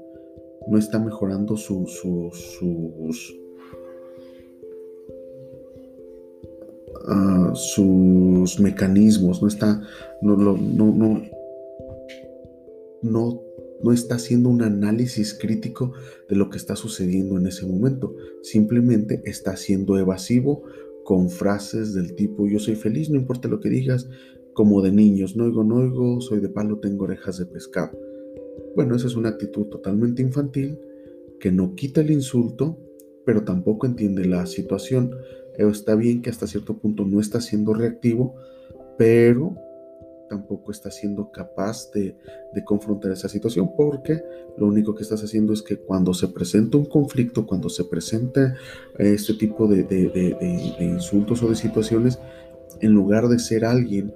No 0.67 0.77
está 0.77 0.99
mejorando 0.99 1.57
sus, 1.57 2.01
ah, 7.07 7.51
sus 7.53 8.59
mecanismos, 8.59 9.41
no 9.41 9.47
está, 9.47 9.81
no, 10.21 10.37
no, 10.37 10.55
no, 10.57 11.21
no, 13.01 13.41
no 13.83 13.91
está 13.91 14.15
haciendo 14.15 14.49
un 14.49 14.61
análisis 14.61 15.33
crítico 15.33 15.93
de 16.29 16.37
lo 16.37 16.49
que 16.49 16.57
está 16.57 16.75
sucediendo 16.75 17.37
en 17.37 17.47
ese 17.47 17.65
momento. 17.65 18.15
Simplemente 18.41 19.21
está 19.25 19.57
siendo 19.57 19.97
evasivo 19.97 20.63
con 21.03 21.29
frases 21.29 21.93
del 21.93 22.15
tipo 22.15 22.47
yo 22.47 22.59
soy 22.59 22.75
feliz, 22.75 23.09
no 23.09 23.17
importa 23.17 23.47
lo 23.47 23.59
que 23.59 23.69
digas, 23.69 24.09
como 24.53 24.81
de 24.81 24.91
niños, 24.91 25.35
no 25.35 25.45
oigo, 25.45 25.63
no 25.63 25.77
oigo, 25.77 26.21
soy 26.21 26.39
de 26.39 26.49
palo, 26.49 26.79
tengo 26.79 27.05
orejas 27.05 27.37
de 27.37 27.45
pescado. 27.45 27.97
Bueno, 28.75 28.95
esa 28.95 29.07
es 29.07 29.15
una 29.15 29.29
actitud 29.29 29.67
totalmente 29.67 30.21
infantil 30.21 30.79
que 31.39 31.51
no 31.51 31.75
quita 31.75 32.01
el 32.01 32.11
insulto, 32.11 32.77
pero 33.25 33.43
tampoco 33.43 33.85
entiende 33.85 34.25
la 34.25 34.45
situación. 34.45 35.11
Está 35.57 35.95
bien 35.95 36.21
que 36.21 36.29
hasta 36.29 36.47
cierto 36.47 36.77
punto 36.77 37.05
no 37.05 37.19
está 37.19 37.41
siendo 37.41 37.73
reactivo, 37.73 38.35
pero 38.97 39.55
tampoco 40.33 40.71
estás 40.71 40.95
siendo 40.95 41.31
capaz 41.31 41.91
de, 41.91 42.15
confrontar 42.65 43.11
esa 43.11 43.29
situación 43.29 43.71
porque 43.77 44.23
lo 44.57 44.65
único 44.65 44.95
que 44.95 45.03
estás 45.03 45.23
haciendo 45.23 45.53
es 45.53 45.61
que 45.61 45.77
cuando 45.77 46.13
se 46.13 46.27
presenta 46.27 46.77
un 46.77 46.85
conflicto, 46.85 47.45
cuando 47.45 47.69
se 47.69 47.83
presenta 47.83 48.55
este 48.97 49.35
tipo 49.35 49.67
de, 49.67 49.83
de 49.83 50.75
insultos 50.79 51.43
o 51.43 51.49
de 51.49 51.55
situaciones, 51.55 52.17
en 52.81 52.93
lugar 52.93 53.27
de 53.27 53.37
ser 53.37 53.63
alguien 53.63 54.11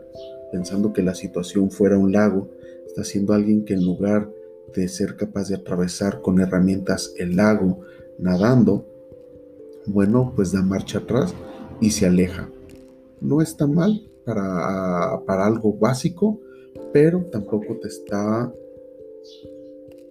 pensando 0.52 0.92
que 0.92 1.04
la 1.04 1.14
situación 1.14 1.70
fuera 1.70 2.00
un 2.00 2.12
lago, 2.12 2.50
está 2.88 3.04
siendo 3.04 3.34
alguien 3.34 3.64
que 3.64 3.76
en 3.76 3.86
lugar 3.86 4.28
de 4.74 4.88
ser 4.88 5.16
capaz 5.18 5.50
de 5.50 5.56
atravesar 5.56 6.22
con 6.22 6.40
herramientas 6.40 7.14
el 7.18 7.36
lago 7.36 7.82
nadando, 8.18 8.88
bueno, 9.86 10.34
pues 10.36 10.52
da 10.52 10.64
marcha 10.64 10.98
atrás 11.00 11.36
y 11.80 11.92
se 11.92 12.08
aleja. 12.08 12.50
No 13.22 13.42
está 13.42 13.68
mal, 13.68 14.10
para, 14.28 15.46
algo 15.46 15.74
básico, 15.74 16.42
pero 16.94 17.26
tampoco 17.32 17.78
te 17.82 17.88
está 17.88 18.52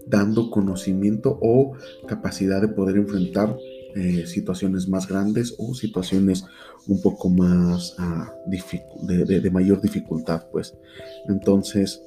dando 0.07 0.51
conocimiento 0.51 1.39
o 1.43 1.73
capacidad 2.07 2.61
de 2.61 2.69
poder 2.69 2.97
enfrentar 2.97 3.57
eh, 3.95 4.27
situaciones 4.27 4.89
más 4.89 5.09
grandes 5.09 5.55
o 5.59 5.75
situaciones 5.75 6.45
un 6.87 7.03
poco 7.03 7.29
más 7.29 7.95
ah, 7.99 8.33
de, 8.47 9.51
mayor 9.51 9.81
dificultad, 9.81 10.47
pues. 10.51 10.75
Entonces, 11.29 12.03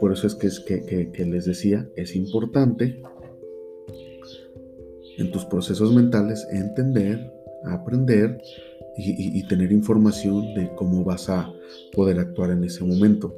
por 0.00 0.12
eso 0.12 0.26
es 0.26 0.34
que, 0.34 0.46
es 0.48 0.60
que 0.60 1.24
les 1.24 1.46
decía, 1.46 1.88
es 1.96 2.14
importante 2.14 3.02
en 5.16 5.30
tus 5.30 5.44
procesos 5.46 5.94
mentales 5.94 6.46
entender, 6.50 7.32
aprender 7.64 8.38
y, 8.98 9.46
tener 9.46 9.72
información 9.72 10.54
de 10.54 10.70
cómo 10.74 11.04
vas 11.04 11.28
a 11.28 11.52
poder 11.92 12.18
actuar 12.18 12.50
en 12.50 12.64
ese 12.64 12.84
momento. 12.84 13.34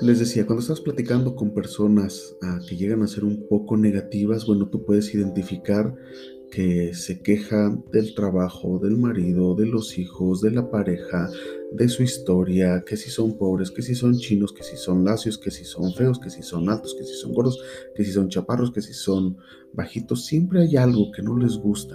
Les 0.00 0.18
decía, 0.18 0.46
cuando 0.46 0.62
estás 0.62 0.80
platicando 0.80 1.36
con 1.36 1.52
personas 1.52 2.34
ah, 2.42 2.58
que 2.66 2.76
llegan 2.76 3.02
a 3.02 3.06
ser 3.06 3.24
un 3.24 3.46
poco 3.48 3.76
negativas, 3.76 4.46
bueno, 4.46 4.68
tú 4.68 4.82
puedes 4.84 5.14
identificar 5.14 5.94
que 6.50 6.94
se 6.94 7.20
queja 7.20 7.76
del 7.92 8.14
trabajo, 8.14 8.78
del 8.78 8.96
marido, 8.96 9.54
de 9.54 9.66
los 9.66 9.98
hijos, 9.98 10.40
de 10.40 10.50
la 10.50 10.70
pareja, 10.70 11.30
de 11.72 11.88
su 11.88 12.02
historia, 12.02 12.82
que 12.84 12.96
si 12.96 13.10
son 13.10 13.38
pobres, 13.38 13.70
que 13.70 13.82
si 13.82 13.94
son 13.94 14.18
chinos, 14.18 14.52
que 14.52 14.64
si 14.64 14.76
son 14.76 15.04
lacios, 15.04 15.38
que 15.38 15.50
si 15.50 15.64
son 15.64 15.92
feos, 15.94 16.18
que 16.18 16.30
si 16.30 16.42
son 16.42 16.68
altos, 16.68 16.94
que 16.94 17.04
si 17.04 17.14
son 17.14 17.32
gordos, 17.32 17.62
que 17.94 18.04
si 18.04 18.12
son 18.12 18.28
chaparros, 18.28 18.72
que 18.72 18.82
si 18.82 18.92
son 18.92 19.36
bajitos, 19.72 20.26
siempre 20.26 20.62
hay 20.62 20.76
algo 20.76 21.12
que 21.12 21.22
no 21.22 21.36
les 21.36 21.56
gusta. 21.56 21.94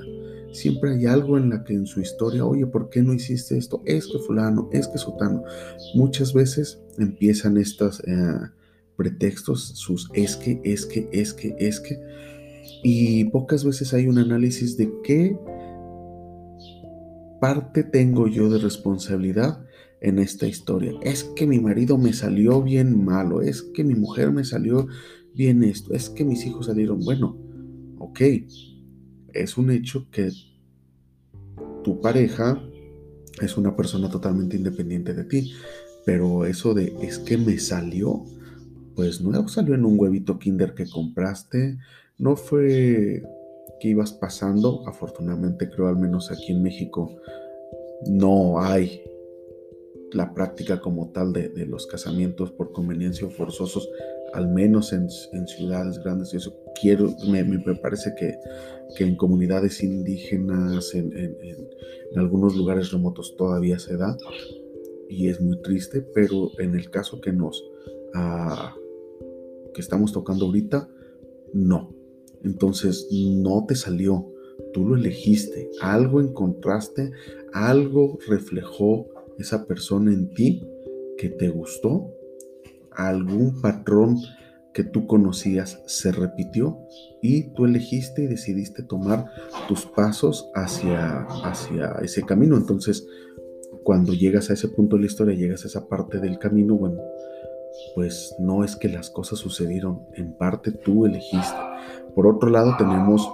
Siempre 0.56 0.96
hay 0.96 1.06
algo 1.06 1.38
en 1.38 1.50
la 1.50 1.66
que 1.66 1.74
en 1.74 1.86
su 1.86 2.00
historia, 2.00 2.46
oye, 2.46 2.66
¿por 2.66 2.90
qué 2.90 3.04
no 3.04 3.14
hiciste 3.14 3.58
esto? 3.58 3.82
Es 3.86 4.08
que 4.08 4.20
fulano, 4.20 4.70
es 4.72 4.88
que 4.88 4.98
sotano. 4.98 5.44
Muchas 5.96 6.34
veces 6.34 6.82
empiezan 6.98 7.58
estos 7.58 8.02
eh, 8.08 8.40
pretextos, 8.96 9.74
sus 9.76 10.10
es 10.14 10.38
que, 10.38 10.62
es 10.64 10.86
que, 10.86 11.10
es 11.12 11.34
que, 11.34 11.56
es 11.60 11.82
que, 11.82 12.00
y 12.84 13.26
pocas 13.26 13.66
veces 13.66 13.94
hay 13.94 14.08
un 14.08 14.18
análisis 14.18 14.78
de 14.78 14.90
qué 15.04 15.38
parte 17.42 17.84
tengo 17.84 18.28
yo 18.28 18.50
de 18.50 18.60
responsabilidad 18.60 19.66
en 20.00 20.20
esta 20.20 20.48
historia. 20.48 20.94
Es 21.02 21.26
que 21.36 21.48
mi 21.48 21.60
marido 21.60 21.98
me 21.98 22.14
salió 22.14 22.62
bien 22.62 23.04
malo, 23.04 23.42
es 23.42 23.62
que 23.62 23.84
mi 23.84 23.96
mujer 23.96 24.32
me 24.32 24.46
salió 24.46 24.88
bien 25.34 25.64
esto, 25.64 25.94
es 25.94 26.10
que 26.10 26.24
mis 26.24 26.46
hijos 26.46 26.68
salieron, 26.68 27.02
bueno, 27.02 27.38
ok, 28.00 28.22
es 29.36 29.58
un 29.58 29.72
hecho 29.72 30.08
que 30.12 30.32
tu 31.84 32.02
pareja 32.02 32.62
es 33.42 33.58
una 33.58 33.76
persona 33.76 34.10
totalmente 34.10 34.56
independiente 34.56 35.14
de 35.14 35.26
ti, 35.26 35.54
pero 36.06 36.46
eso 36.46 36.74
de 36.74 36.96
es 37.02 37.20
que 37.20 37.38
me 37.38 37.58
salió, 37.58 38.24
pues 38.96 39.22
no 39.22 39.48
salió 39.48 39.76
en 39.76 39.86
un 39.86 40.00
huevito 40.00 40.40
kinder 40.40 40.74
que 40.74 40.90
compraste, 40.90 41.78
no 42.18 42.36
fue 42.36 43.24
que 43.80 43.90
ibas 43.90 44.14
pasando, 44.14 44.88
afortunadamente 44.88 45.70
creo 45.70 45.88
al 45.88 45.98
menos 45.98 46.32
aquí 46.32 46.54
en 46.54 46.64
México 46.64 47.18
no 48.08 48.62
hay 48.62 49.02
la 50.12 50.34
práctica 50.34 50.80
como 50.80 51.10
tal 51.10 51.34
de, 51.34 51.66
los 51.66 51.88
casamientos 51.88 52.52
por 52.52 52.72
conveniencia 52.72 53.28
o 53.28 53.30
forzosos, 53.30 53.90
al 54.34 54.50
menos 54.50 54.94
en, 54.94 55.10
ciudades 55.10 56.00
grandes, 56.04 56.34
y 56.34 56.38
eso 56.38 56.56
quiero, 56.80 57.14
me, 57.28 57.44
parece 57.76 58.14
que, 58.16 58.36
en 59.04 59.16
comunidades 59.16 59.84
indígenas, 59.84 60.94
en, 60.94 61.36
algunos 62.16 62.56
lugares 62.56 62.92
remotos 62.92 63.36
todavía 63.38 63.80
se 63.80 63.98
da, 63.98 64.18
y 65.10 65.28
es 65.28 65.40
muy 65.42 65.62
triste, 65.62 66.02
pero 66.02 66.52
en 66.60 66.76
el 66.76 66.90
caso 66.90 67.22
que 67.22 67.32
nos, 67.32 67.64
ah, 68.14 68.76
que 69.74 69.82
estamos 69.82 70.12
tocando 70.12 70.46
ahorita, 70.46 70.90
no. 71.54 71.94
Entonces, 72.44 73.08
no 73.12 73.66
te 73.68 73.76
salió, 73.76 74.32
tú 74.74 74.86
lo 74.86 74.96
elegiste, 74.96 75.70
algo 75.82 76.22
encontraste, 76.22 77.12
algo 77.54 78.20
reflejó 78.28 79.08
esa 79.38 79.66
persona 79.66 80.14
en 80.14 80.30
ti 80.34 80.62
que 81.18 81.30
te 81.30 81.50
gustó 81.50 82.15
algún 82.98 83.62
patrón 83.62 84.18
que 84.74 84.84
tú 84.84 85.08
conocías 85.08 85.82
se 85.86 86.12
repitió 86.12 86.80
y 87.22 87.54
tú 87.54 87.66
elegiste 87.66 88.24
y 88.24 88.28
decidiste 88.28 88.84
tomar 88.84 89.32
tus 89.70 89.86
pasos 89.86 90.52
hacia, 90.54 91.22
hacia 91.44 91.92
ese 92.02 92.24
camino. 92.24 92.58
Entonces, 92.58 93.08
cuando 93.84 94.14
llegas 94.14 94.50
a 94.50 94.54
ese 94.54 94.68
punto 94.68 94.96
de 94.98 95.04
la 95.04 95.08
historia, 95.08 95.36
llegas 95.36 95.64
a 95.64 95.68
esa 95.68 95.88
parte 95.88 96.20
del 96.20 96.40
camino, 96.40 96.76
bueno, 96.76 97.00
pues 97.94 98.36
no 98.40 98.64
es 98.64 98.76
que 98.76 98.90
las 98.90 99.10
cosas 99.10 99.40
sucedieron, 99.40 100.02
en 100.14 100.34
parte 100.34 100.72
tú 100.72 101.06
elegiste. 101.06 101.56
Por 102.14 102.28
otro 102.28 102.50
lado, 102.50 102.76
tenemos 102.78 103.30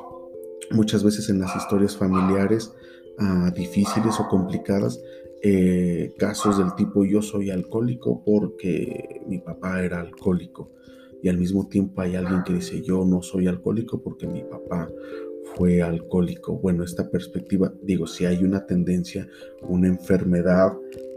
muchas 0.71 1.03
veces 1.03 1.29
en 1.29 1.39
las 1.39 1.55
historias 1.55 1.97
familiares 1.97 2.73
ah, 3.17 3.51
difíciles 3.55 4.19
o 4.19 4.27
complicadas, 4.27 5.01
eh, 5.43 6.13
casos 6.17 6.57
del 6.57 6.75
tipo 6.75 7.03
yo 7.03 7.21
soy 7.21 7.49
alcohólico 7.49 8.23
porque 8.23 9.21
mi 9.27 9.39
papá 9.39 9.83
era 9.83 9.99
alcohólico 9.99 10.71
y 11.23 11.29
al 11.29 11.37
mismo 11.37 11.67
tiempo 11.67 12.01
hay 12.01 12.15
alguien 12.15 12.43
que 12.43 12.53
dice 12.53 12.81
yo 12.81 13.05
no 13.05 13.21
soy 13.21 13.47
alcohólico 13.47 14.01
porque 14.01 14.27
mi 14.27 14.43
papá 14.43 14.89
fue 15.55 15.81
alcohólico. 15.81 16.57
Bueno, 16.57 16.83
esta 16.83 17.09
perspectiva, 17.09 17.73
digo, 17.81 18.07
si 18.07 18.25
hay 18.25 18.43
una 18.43 18.65
tendencia, 18.65 19.27
una 19.61 19.87
enfermedad, 19.87 20.73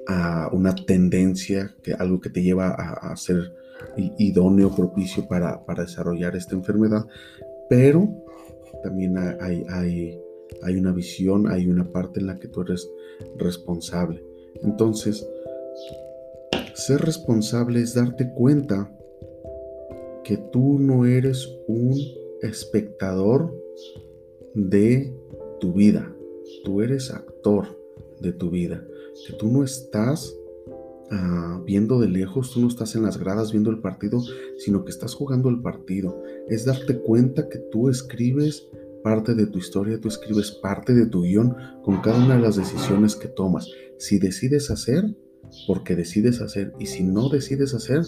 a 0.07 0.49
una 0.52 0.75
tendencia, 0.75 1.75
que, 1.83 1.93
algo 1.95 2.21
que 2.21 2.31
te 2.31 2.43
lleva 2.43 2.71
a, 2.71 3.16
ser 3.16 3.54
idóneo, 3.97 4.75
propicio 4.75 5.26
para, 5.26 5.64
para, 5.64 5.85
desarrollar 5.85 6.37
esta 6.37 6.54
enfermedad, 6.54 7.07
pero 7.69 8.09
también 8.83 9.16
hay, 9.16 9.64
hay, 9.69 10.19
hay 10.62 10.76
una 10.76 10.93
visión, 10.93 11.50
hay 11.50 11.66
una 11.69 11.85
parte 11.85 12.21
en 12.21 12.26
la 12.26 12.38
que 12.38 12.49
tú 12.49 12.62
eres 12.62 12.88
responsable. 13.37 14.25
Entonces, 14.62 15.26
ser 16.75 17.00
responsable 17.00 17.80
es 17.80 17.94
darte 17.94 18.33
cuenta 18.35 18.90
que 20.25 20.37
tú 20.37 20.78
no 20.78 21.04
eres 21.04 21.49
un 21.68 21.94
espectador 22.40 23.54
de 24.54 25.14
tu 25.61 25.73
vida, 25.73 26.14
tú 26.64 26.80
eres 26.80 27.11
actor 27.11 27.78
de 28.21 28.33
tu 28.33 28.50
vida, 28.50 28.87
que 29.26 29.35
tú 29.35 29.49
no 29.49 29.62
estás 29.62 30.35
ah, 31.11 31.62
viendo 31.64 32.00
de 32.00 32.09
lejos, 32.09 32.52
tú 32.52 32.61
no 32.61 32.68
estás 32.68 32.94
en 32.97 33.02
las 33.02 33.18
gradas 33.18 33.52
viendo 33.52 33.71
el 33.71 33.80
partido, 33.80 34.21
sino 34.59 34.85
que 34.85 34.90
estás 34.90 35.14
jugando 35.14 35.49
el 35.49 35.61
partido. 35.61 36.23
Es 36.49 36.64
darte 36.64 36.99
cuenta 36.99 37.49
que 37.49 37.59
tú 37.59 37.88
escribes 37.88 38.68
parte 39.04 39.34
de 39.34 39.46
tu 39.46 39.58
historia, 39.58 40.00
tú 40.00 40.08
escribes 40.08 40.50
parte 40.50 40.94
de 40.94 41.04
tu 41.04 41.23
guion 41.23 41.54
con 41.84 42.00
cada 42.00 42.25
una 42.25 42.37
de 42.37 42.40
las 42.40 42.56
decisiones 42.56 43.14
que 43.14 43.28
tomas. 43.28 43.68
Si 43.99 44.18
decides 44.18 44.70
hacer, 44.70 45.14
porque 45.66 45.94
decides 45.94 46.40
hacer, 46.40 46.73
y 46.80 46.87
si 46.87 47.04
no 47.04 47.28
decides 47.28 47.75
hacer, 47.75 48.00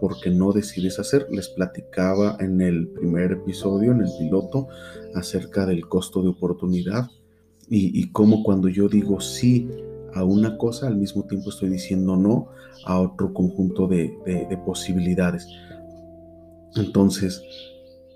porque 0.00 0.30
no 0.30 0.52
decides 0.52 0.98
hacer. 0.98 1.26
Les 1.30 1.48
platicaba 1.50 2.38
en 2.40 2.62
el 2.62 2.88
primer 2.88 3.32
episodio, 3.32 3.92
en 3.92 4.00
el 4.00 4.10
piloto, 4.18 4.68
acerca 5.14 5.66
del 5.66 5.86
costo 5.86 6.22
de 6.22 6.28
oportunidad 6.28 7.10
y, 7.70 8.10
cómo 8.12 8.42
cuando 8.42 8.68
yo 8.68 8.88
digo 8.88 9.20
sí 9.20 9.68
a 10.14 10.24
una 10.24 10.56
cosa, 10.56 10.86
al 10.86 10.96
mismo 10.96 11.26
tiempo 11.26 11.50
estoy 11.50 11.68
diciendo 11.68 12.16
no 12.16 12.48
a 12.86 12.98
otro 12.98 13.34
conjunto 13.34 13.86
de, 13.86 14.16
de 14.24 14.56
posibilidades. 14.64 15.46
Entonces, 16.74 17.42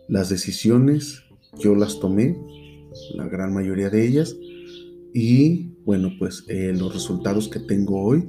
las 0.08 0.30
decisiones 0.30 1.22
yo 1.58 1.74
las 1.74 2.00
tomé, 2.00 2.38
la 3.14 3.28
gran 3.28 3.52
mayoría 3.52 3.90
de 3.90 4.06
ellas, 4.06 4.36
y 5.14 5.72
bueno, 5.84 6.10
pues 6.18 6.44
eh, 6.48 6.72
los 6.76 6.92
resultados 6.92 7.48
que 7.48 7.60
tengo 7.60 8.02
hoy 8.02 8.26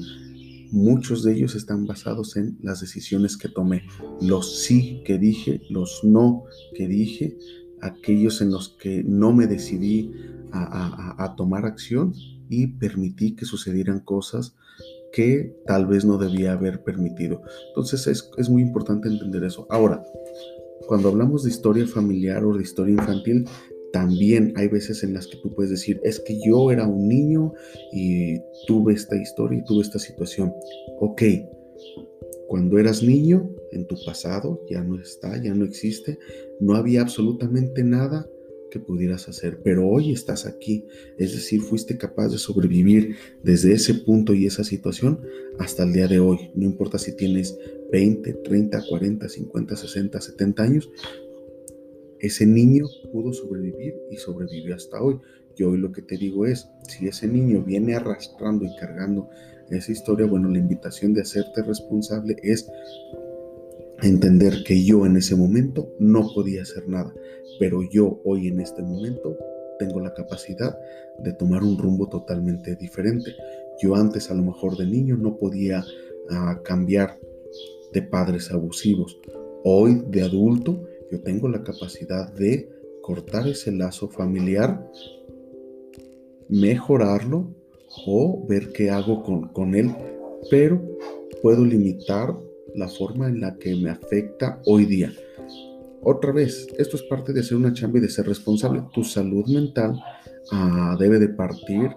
muchos 0.73 1.21
de 1.23 1.33
ellos 1.33 1.53
están 1.53 1.85
basados 1.85 2.35
en 2.35 2.57
las 2.61 2.81
decisiones 2.81 3.37
que 3.37 3.47
tomé, 3.47 3.83
los 4.19 4.63
sí 4.63 5.03
que 5.05 5.19
dije, 5.19 5.61
los 5.69 6.03
no 6.03 6.45
que 6.75 6.87
dije, 6.87 7.37
aquellos 7.79 8.41
en 8.41 8.49
los 8.49 8.69
que 8.69 9.03
no 9.03 9.33
me 9.33 9.45
decidí 9.45 10.11
a, 10.51 11.35
tomar 11.37 11.65
acción 11.65 12.13
y 12.49 12.67
permití 12.67 13.35
que 13.35 13.45
sucedieran 13.45 13.99
cosas 13.99 14.55
que 15.11 15.55
tal 15.67 15.85
vez 15.85 16.05
no 16.05 16.17
debía 16.17 16.53
haber 16.53 16.83
permitido. 16.83 17.41
Entonces 17.69 18.07
es, 18.07 18.29
es 18.37 18.49
muy 18.49 18.61
importante 18.61 19.07
entender 19.09 19.43
eso. 19.43 19.67
Ahora, 19.69 20.03
cuando 20.87 21.09
hablamos 21.09 21.43
de 21.43 21.49
historia 21.49 21.87
familiar 21.87 22.43
o 22.45 22.55
de 22.55 22.63
historia 22.63 22.93
infantil, 22.93 23.45
también 23.91 24.53
hay 24.55 24.67
veces 24.67 25.03
en 25.03 25.13
las 25.13 25.27
que 25.27 25.37
tú 25.37 25.53
puedes 25.53 25.69
decir, 25.69 26.01
es 26.03 26.19
que 26.19 26.39
yo 26.43 26.71
era 26.71 26.87
un 26.87 27.07
niño 27.07 27.53
y 27.91 28.39
tuve 28.65 28.93
esta 28.93 29.15
historia 29.15 29.59
y 29.59 29.63
tuve 29.65 29.83
esta 29.83 29.99
situación. 29.99 30.51
Ok, 30.99 31.21
cuando 32.47 32.79
eras 32.79 33.03
niño, 33.03 33.49
en 33.71 33.85
tu 33.85 33.95
pasado, 34.05 34.63
ya 34.69 34.83
no 34.83 34.99
está, 34.99 35.41
ya 35.41 35.53
no 35.53 35.65
existe, 35.65 36.19
no 36.59 36.75
había 36.75 37.01
absolutamente 37.01 37.83
nada 37.83 38.27
que 38.69 38.79
pudieras 38.79 39.29
hacer, 39.29 39.59
pero 39.63 39.87
hoy 39.87 40.11
estás 40.11 40.47
aquí, 40.47 40.85
es 41.17 41.33
decir, 41.33 41.61
fuiste 41.61 41.97
capaz 41.97 42.29
de 42.29 42.39
sobrevivir 42.39 43.15
desde 43.43 43.73
ese 43.73 43.93
punto 43.93 44.33
y 44.33 44.47
esa 44.47 44.63
situación 44.63 45.21
hasta 45.59 45.83
el 45.83 45.93
día 45.93 46.07
de 46.07 46.19
hoy, 46.19 46.51
no 46.55 46.65
importa 46.65 46.97
si 46.97 47.15
tienes 47.15 47.55
20, 47.93 48.33
30, 48.33 48.83
40, 48.89 49.29
50, 49.29 49.75
60, 49.75 50.19
70 50.19 50.63
años, 50.63 50.89
ese 52.19 52.47
niño 52.47 52.87
pudo 53.11 53.31
sobrevivir 53.33 53.93
y 54.09 54.17
sobrevivió 54.17 54.73
hasta 54.73 54.99
hoy. 54.99 55.19
Yo 55.55 55.69
hoy 55.69 55.77
lo 55.77 55.91
que 55.91 56.01
te 56.01 56.17
digo 56.17 56.47
es, 56.47 56.67
si 56.87 57.07
ese 57.07 57.27
niño 57.27 57.61
viene 57.61 57.95
arrastrando 57.95 58.65
y 58.65 58.75
cargando 58.77 59.29
esa 59.69 59.91
historia, 59.91 60.25
bueno, 60.25 60.49
la 60.49 60.57
invitación 60.57 61.13
de 61.13 61.21
hacerte 61.21 61.61
responsable 61.61 62.35
es 62.41 62.67
entender 64.01 64.63
que 64.65 64.83
yo 64.83 65.05
en 65.05 65.17
ese 65.17 65.35
momento 65.35 65.93
no 65.99 66.27
podía 66.33 66.63
hacer 66.63 66.89
nada, 66.89 67.13
pero 67.59 67.83
yo 67.83 68.19
hoy 68.25 68.47
en 68.47 68.59
este 68.59 68.81
momento 68.81 69.37
tengo 69.77 69.99
la 69.99 70.15
capacidad 70.15 70.75
de 71.19 71.33
tomar 71.33 71.61
un 71.61 71.77
rumbo 71.77 72.09
totalmente 72.09 72.75
diferente. 72.75 73.35
Yo 73.83 73.93
antes 73.93 74.31
a 74.31 74.33
lo 74.33 74.41
mejor 74.41 74.77
de 74.77 74.87
niño 74.87 75.15
no 75.15 75.37
podía 75.37 75.83
ah, 76.31 76.59
cambiar 76.63 77.19
de 77.93 78.01
padres 78.01 78.51
abusivos. 78.51 79.19
Hoy 79.63 80.03
de 80.07 80.23
adulto 80.23 80.83
yo 81.11 81.21
tengo 81.21 81.47
la 81.47 81.63
capacidad 81.63 82.33
de 82.33 82.69
cortar 83.01 83.47
ese 83.47 83.71
lazo 83.71 84.09
familiar, 84.09 84.89
mejorarlo 86.49 87.53
o 88.07 88.45
ver 88.47 88.73
qué 88.73 88.89
hago 88.89 89.21
con, 89.23 89.49
con 89.49 89.75
él, 89.75 89.91
pero 90.49 90.81
puedo 91.41 91.63
limitar 91.63 92.35
la 92.75 92.87
forma 92.87 93.27
en 93.27 93.41
la 93.41 93.55
que 93.57 93.75
me 93.75 93.89
afecta 93.89 94.59
hoy 94.65 94.85
día. 94.85 95.13
Otra 96.01 96.31
vez, 96.31 96.67
esto 96.77 96.97
es 96.97 97.03
parte 97.03 97.31
de 97.31 97.43
ser 97.43 97.57
una 97.57 97.73
chamba 97.73 97.99
y 97.99 98.01
de 98.01 98.09
ser 98.09 98.27
responsable. 98.27 98.83
Tu 98.93 99.03
salud 99.03 99.45
mental 99.47 99.97
ah, 100.51 100.97
debe 100.99 101.17
de 101.19 101.29
partir 101.29 101.91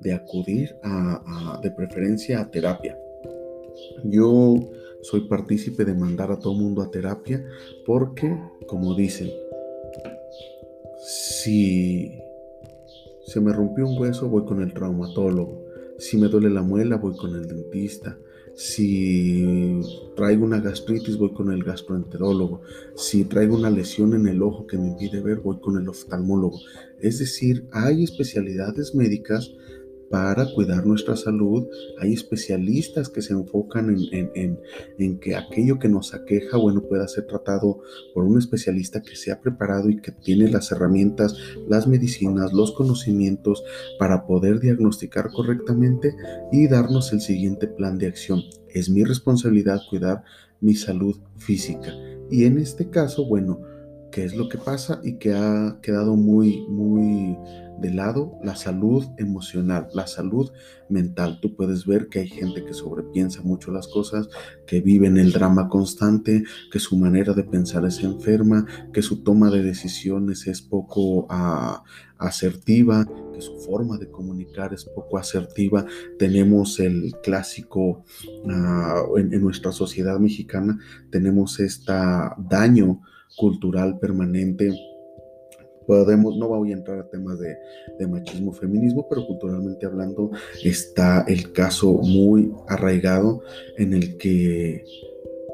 de 0.00 0.12
acudir 0.12 0.76
a, 0.82 1.58
de 1.62 1.70
preferencia 1.70 2.40
a 2.40 2.50
terapia. 2.50 2.98
Yo 4.04 4.56
soy 5.08 5.20
partícipe 5.28 5.84
de 5.84 5.94
mandar 5.94 6.32
a 6.32 6.38
todo 6.38 6.54
mundo 6.54 6.82
a 6.82 6.90
terapia 6.90 7.44
porque, 7.84 8.36
como 8.66 8.96
dicen, 8.96 9.30
si 11.00 12.10
se 13.24 13.40
me 13.40 13.52
rompió 13.52 13.86
un 13.86 13.96
hueso, 13.98 14.28
voy 14.28 14.44
con 14.44 14.60
el 14.60 14.74
traumatólogo. 14.74 15.64
Si 15.98 16.16
me 16.16 16.26
duele 16.26 16.50
la 16.50 16.62
muela, 16.62 16.96
voy 16.96 17.16
con 17.16 17.36
el 17.36 17.46
dentista. 17.46 18.18
Si 18.56 19.80
traigo 20.16 20.44
una 20.44 20.60
gastritis, 20.60 21.18
voy 21.18 21.32
con 21.32 21.52
el 21.52 21.62
gastroenterólogo. 21.62 22.62
Si 22.96 23.24
traigo 23.26 23.54
una 23.54 23.70
lesión 23.70 24.12
en 24.14 24.26
el 24.26 24.42
ojo 24.42 24.66
que 24.66 24.76
me 24.76 24.88
impide 24.88 25.20
ver, 25.20 25.38
voy 25.38 25.60
con 25.60 25.80
el 25.80 25.88
oftalmólogo. 25.88 26.58
Es 27.00 27.20
decir, 27.20 27.68
hay 27.70 28.02
especialidades 28.02 28.94
médicas 28.94 29.52
para 30.10 30.46
cuidar 30.54 30.86
nuestra 30.86 31.16
salud. 31.16 31.66
Hay 31.98 32.12
especialistas 32.12 33.08
que 33.08 33.22
se 33.22 33.32
enfocan 33.32 33.96
en, 34.12 35.18
que 35.20 35.36
aquello 35.36 35.78
que 35.78 35.88
nos 35.88 36.14
aqueja, 36.14 36.56
bueno, 36.56 36.82
pueda 36.82 37.08
ser 37.08 37.26
tratado 37.26 37.80
por 38.14 38.24
un 38.24 38.38
especialista 38.38 39.02
que 39.02 39.16
se 39.16 39.32
ha 39.32 39.40
preparado 39.40 39.90
y 39.90 40.00
que 40.00 40.12
tiene 40.12 40.50
las 40.50 40.70
herramientas, 40.72 41.36
las 41.68 41.86
medicinas, 41.86 42.52
los 42.52 42.72
conocimientos 42.72 43.62
para 43.98 44.26
poder 44.26 44.60
diagnosticar 44.60 45.30
correctamente 45.30 46.14
y 46.52 46.68
darnos 46.68 47.12
el 47.12 47.20
siguiente 47.20 47.66
plan 47.66 47.98
de 47.98 48.06
acción. 48.06 48.42
Es 48.68 48.88
mi 48.88 49.04
responsabilidad 49.04 49.80
cuidar 49.88 50.22
mi 50.60 50.74
salud 50.74 51.16
física. 51.36 51.92
Y 52.30 52.44
en 52.44 52.58
este 52.58 52.90
caso, 52.90 53.26
bueno, 53.26 53.60
¿qué 54.10 54.24
es 54.24 54.34
lo 54.34 54.48
que 54.48 54.58
pasa? 54.58 55.00
Y 55.02 55.14
que 55.18 55.32
ha 55.32 55.78
quedado 55.80 56.16
muy, 56.16 56.66
muy 56.68 57.36
de 57.80 57.92
lado 57.92 58.38
la 58.42 58.56
salud 58.56 59.04
emocional, 59.18 59.88
la 59.92 60.06
salud 60.06 60.50
mental. 60.88 61.38
Tú 61.40 61.54
puedes 61.54 61.86
ver 61.86 62.08
que 62.08 62.20
hay 62.20 62.28
gente 62.28 62.64
que 62.64 62.74
sobrepiensa 62.74 63.42
mucho 63.42 63.70
las 63.70 63.88
cosas, 63.88 64.28
que 64.66 64.80
vive 64.80 65.06
en 65.06 65.18
el 65.18 65.32
drama 65.32 65.68
constante, 65.68 66.44
que 66.70 66.78
su 66.78 66.96
manera 66.96 67.32
de 67.34 67.44
pensar 67.44 67.84
es 67.84 68.02
enferma, 68.02 68.66
que 68.92 69.02
su 69.02 69.22
toma 69.22 69.50
de 69.50 69.62
decisiones 69.62 70.46
es 70.46 70.62
poco 70.62 71.26
ah, 71.28 71.82
asertiva, 72.18 73.06
que 73.34 73.40
su 73.40 73.56
forma 73.58 73.98
de 73.98 74.10
comunicar 74.10 74.72
es 74.72 74.84
poco 74.84 75.18
asertiva. 75.18 75.84
Tenemos 76.18 76.80
el 76.80 77.14
clásico 77.22 78.04
ah, 78.48 79.02
en, 79.16 79.32
en, 79.32 79.40
nuestra 79.40 79.72
sociedad 79.72 80.18
mexicana, 80.18 80.78
tenemos 81.10 81.60
este 81.60 81.92
daño 82.38 83.00
cultural 83.36 83.98
permanente 83.98 84.72
podemos, 85.86 86.36
no 86.36 86.48
voy 86.48 86.70
a 86.70 86.74
entrar 86.74 86.98
a 86.98 87.08
temas 87.08 87.38
de, 87.38 87.56
de, 87.98 88.06
machismo, 88.06 88.52
feminismo, 88.52 89.06
pero 89.08 89.26
culturalmente 89.26 89.86
hablando 89.86 90.30
está 90.62 91.24
el 91.28 91.52
caso 91.52 91.92
muy 91.92 92.52
arraigado 92.66 93.42
en 93.76 93.94
el 93.94 94.16
que 94.18 94.84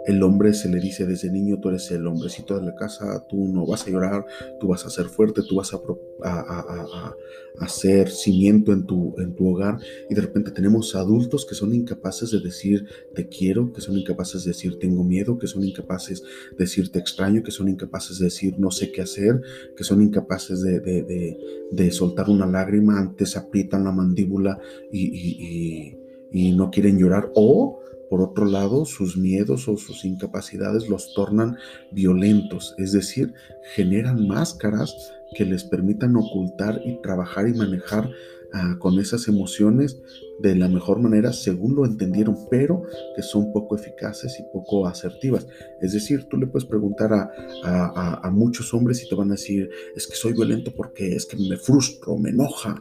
el 0.07 0.23
hombre 0.23 0.53
se 0.53 0.69
le 0.69 0.81
dice 0.81 1.07
desde 1.07 1.31
niño, 1.31 1.61
tú 1.61 1.69
eres 1.69 1.91
el 1.91 2.07
hombrecito 2.07 2.59
de 2.59 2.67
la 2.67 2.75
casa, 2.75 3.25
tú 3.29 3.47
no 3.47 3.67
vas 3.67 3.87
a 3.87 3.91
llorar, 3.91 4.25
tú 4.61 4.69
vas 4.69 4.85
a 4.85 4.91
ser 4.91 5.07
fuerte, 5.07 5.43
tú 5.49 5.57
vas 5.57 5.73
a, 5.73 5.81
a, 6.25 7.15
hacer 7.59 8.09
cimiento 8.09 8.73
en 8.73 8.85
tu, 8.85 9.15
en 9.19 9.35
tu 9.35 9.49
hogar. 9.49 9.79
Y 10.11 10.15
de 10.15 10.23
repente 10.23 10.51
tenemos 10.51 10.97
adultos 10.97 11.47
que 11.47 11.55
son 11.55 11.75
incapaces 11.75 12.31
de 12.31 12.41
decir 12.41 12.87
te 13.15 13.29
quiero, 13.29 13.73
que 13.73 13.81
son 13.81 13.97
incapaces 13.97 14.45
de 14.45 14.51
decir 14.51 14.79
tengo 14.79 15.05
miedo, 15.05 15.39
que 15.39 15.47
son 15.47 15.63
incapaces 15.63 16.23
de 16.23 16.57
decir 16.57 16.91
te 16.91 16.99
extraño, 16.99 17.43
que 17.43 17.51
son 17.51 17.69
incapaces 17.69 18.19
de 18.19 18.25
decir 18.25 18.59
no 18.59 18.71
sé 18.71 18.91
qué 18.91 19.03
hacer, 19.03 19.41
que 19.77 19.85
son 19.85 20.03
incapaces 20.03 20.63
de, 20.63 20.81
de, 20.81 21.39
de, 21.71 21.91
soltar 21.93 22.29
una 22.29 22.47
lágrima, 22.47 22.99
antes 22.99 23.37
aprietan 23.37 23.85
la 23.85 23.93
mandíbula 23.93 24.59
y, 24.91 25.07
y, 25.07 25.99
y 26.33 26.53
no 26.53 26.71
quieren 26.71 26.99
llorar. 26.99 27.31
O 27.35 27.82
por 28.13 28.21
otro 28.21 28.45
lado, 28.45 28.85
sus 28.85 29.17
miedos 29.17 29.69
o 29.69 29.79
sus 29.79 30.05
incapacidades 30.05 30.87
los 30.87 31.15
tornan 31.15 31.57
violentos, 31.93 32.75
es 32.77 32.93
decir, 32.93 33.33
generan 33.75 34.29
máscaras 34.29 34.95
que 35.35 35.47
les 35.47 35.65
permitan 35.65 36.15
ocultar 36.17 36.83
y 36.85 37.01
trabajar 37.01 37.49
y 37.49 37.55
manejar 37.55 38.11
ah, 38.53 38.77
con 38.79 38.99
esas 38.99 39.29
emociones 39.29 40.03
de 40.41 40.55
la 40.55 40.69
mejor 40.69 41.01
manera 41.01 41.33
según 41.33 41.75
lo 41.75 41.87
entendieron, 41.87 42.37
pero 42.51 42.83
que 43.17 43.23
son 43.23 43.51
poco 43.51 43.77
eficaces 43.77 44.39
y 44.39 44.43
poco 44.53 44.87
asertivas. 44.87 45.47
Es 45.81 45.95
decir, 45.95 46.25
tú 46.29 46.37
le 46.37 46.47
puedes 46.47 46.69
preguntar 46.69 47.15
a, 47.15 48.21
a 48.23 48.31
muchos 48.31 48.75
hombres 48.75 49.03
y 49.03 49.09
te 49.09 49.15
van 49.15 49.29
a 49.29 49.37
decir, 49.37 49.71
es 49.97 50.07
que 50.07 50.17
soy 50.17 50.35
violento 50.35 50.71
porque 50.77 51.17
es 51.17 51.25
que 51.25 51.39
me 51.39 51.57
frustro, 51.57 52.19
me 52.19 52.29
enoja. 52.29 52.79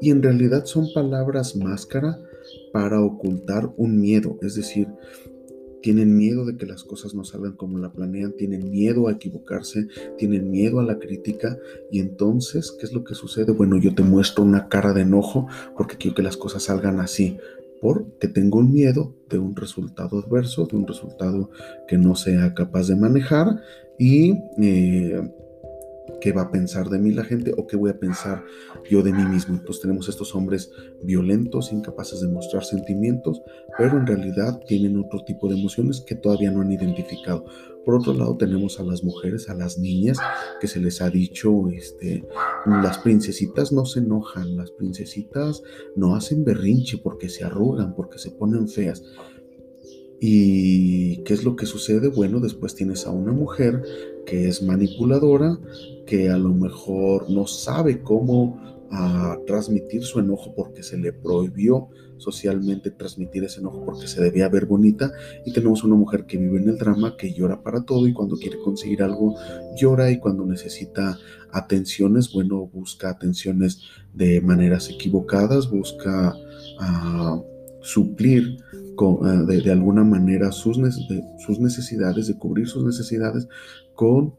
Y 0.00 0.08
en 0.08 0.22
realidad 0.22 0.64
son 0.64 0.90
palabras 0.94 1.56
máscara 1.56 2.18
para 2.76 3.00
ocultar 3.00 3.72
un 3.78 3.98
miedo, 3.98 4.38
es 4.42 4.54
decir, 4.54 4.86
tienen 5.82 6.14
miedo 6.14 6.44
de 6.44 6.58
que 6.58 6.66
las 6.66 6.84
cosas 6.84 7.14
no 7.14 7.24
salgan 7.24 7.52
como 7.52 7.78
la 7.78 7.90
planean, 7.90 8.34
tienen 8.36 8.70
miedo 8.70 9.08
a 9.08 9.12
equivocarse, 9.12 9.88
tienen 10.18 10.50
miedo 10.50 10.78
a 10.78 10.82
la 10.84 10.98
crítica 10.98 11.56
y 11.90 12.00
entonces, 12.00 12.76
¿qué 12.78 12.84
es 12.84 12.92
lo 12.92 13.02
que 13.02 13.14
sucede? 13.14 13.52
Bueno, 13.52 13.78
yo 13.78 13.94
te 13.94 14.02
muestro 14.02 14.44
una 14.44 14.68
cara 14.68 14.92
de 14.92 15.00
enojo 15.00 15.46
porque 15.74 15.96
quiero 15.96 16.14
que 16.14 16.22
las 16.22 16.36
cosas 16.36 16.64
salgan 16.64 17.00
así, 17.00 17.38
porque 17.80 18.28
tengo 18.28 18.58
un 18.58 18.70
miedo 18.70 19.14
de 19.30 19.38
un 19.38 19.56
resultado 19.56 20.18
adverso, 20.18 20.66
de 20.66 20.76
un 20.76 20.86
resultado 20.86 21.48
que 21.88 21.96
no 21.96 22.14
sea 22.14 22.52
capaz 22.52 22.88
de 22.88 22.96
manejar 22.96 23.58
y... 23.98 24.34
Eh, 24.60 25.32
qué 26.20 26.32
va 26.32 26.42
a 26.42 26.50
pensar 26.50 26.88
de 26.88 26.98
mí 26.98 27.12
la 27.12 27.24
gente 27.24 27.52
o 27.56 27.66
qué 27.66 27.76
voy 27.76 27.90
a 27.90 27.98
pensar 27.98 28.44
yo 28.88 29.02
de 29.02 29.12
mí 29.12 29.24
mismo. 29.24 29.54
Entonces 29.54 29.82
tenemos 29.82 30.08
estos 30.08 30.34
hombres 30.34 30.70
violentos, 31.02 31.72
incapaces 31.72 32.20
de 32.20 32.28
mostrar 32.28 32.64
sentimientos, 32.64 33.42
pero 33.78 33.98
en 33.98 34.06
realidad 34.06 34.60
tienen 34.66 34.98
otro 34.98 35.24
tipo 35.24 35.48
de 35.48 35.58
emociones 35.58 36.00
que 36.00 36.14
todavía 36.14 36.50
no 36.50 36.60
han 36.60 36.72
identificado. 36.72 37.44
Por 37.84 37.94
otro 37.94 38.14
lado 38.14 38.36
tenemos 38.36 38.80
a 38.80 38.82
las 38.82 39.04
mujeres, 39.04 39.48
a 39.48 39.54
las 39.54 39.78
niñas, 39.78 40.18
que 40.60 40.66
se 40.66 40.80
les 40.80 41.00
ha 41.00 41.08
dicho, 41.08 41.68
este, 41.68 42.26
las 42.66 42.98
princesitas 42.98 43.70
no 43.70 43.86
se 43.86 44.00
enojan, 44.00 44.56
las 44.56 44.72
princesitas 44.72 45.62
no 45.94 46.16
hacen 46.16 46.44
berrinche 46.44 46.98
porque 46.98 47.28
se 47.28 47.44
arrugan, 47.44 47.94
porque 47.94 48.18
se 48.18 48.32
ponen 48.32 48.68
feas. 48.68 49.04
¿Y 50.20 51.18
qué 51.24 51.34
es 51.34 51.44
lo 51.44 51.56
que 51.56 51.66
sucede? 51.66 52.08
Bueno, 52.08 52.40
después 52.40 52.74
tienes 52.74 53.06
a 53.06 53.10
una 53.10 53.32
mujer 53.32 53.82
que 54.24 54.48
es 54.48 54.62
manipuladora, 54.62 55.58
que 56.06 56.30
a 56.30 56.38
lo 56.38 56.54
mejor 56.54 57.30
no 57.30 57.46
sabe 57.46 58.02
cómo 58.02 58.60
ah, 58.90 59.38
transmitir 59.46 60.04
su 60.04 60.18
enojo 60.18 60.54
porque 60.54 60.82
se 60.82 60.96
le 60.96 61.12
prohibió 61.12 61.88
socialmente 62.18 62.90
transmitir 62.90 63.44
ese 63.44 63.60
enojo 63.60 63.84
porque 63.84 64.06
se 64.06 64.22
debía 64.22 64.48
ver 64.48 64.66
bonita 64.66 65.12
y 65.44 65.52
tenemos 65.52 65.84
una 65.84 65.96
mujer 65.96 66.24
que 66.26 66.38
vive 66.38 66.58
en 66.58 66.68
el 66.68 66.78
drama 66.78 67.16
que 67.16 67.32
llora 67.32 67.62
para 67.62 67.84
todo 67.84 68.06
y 68.08 68.12
cuando 68.12 68.36
quiere 68.36 68.58
conseguir 68.58 69.02
algo 69.02 69.34
llora 69.76 70.10
y 70.10 70.18
cuando 70.18 70.46
necesita 70.46 71.18
atenciones 71.50 72.32
bueno 72.32 72.66
busca 72.66 73.10
atenciones 73.10 73.82
de 74.14 74.40
maneras 74.40 74.88
equivocadas 74.88 75.70
busca 75.70 76.34
uh, 76.80 77.44
suplir 77.82 78.56
ah, 79.22 79.44
de, 79.46 79.70
alguna 79.70 80.04
manera 80.04 80.52
sus, 80.52 80.78
sus 81.38 81.60
necesidades 81.60 82.26
de 82.26 82.38
cubrir 82.38 82.68
sus 82.68 82.84
necesidades 82.84 83.48
con 83.94 84.34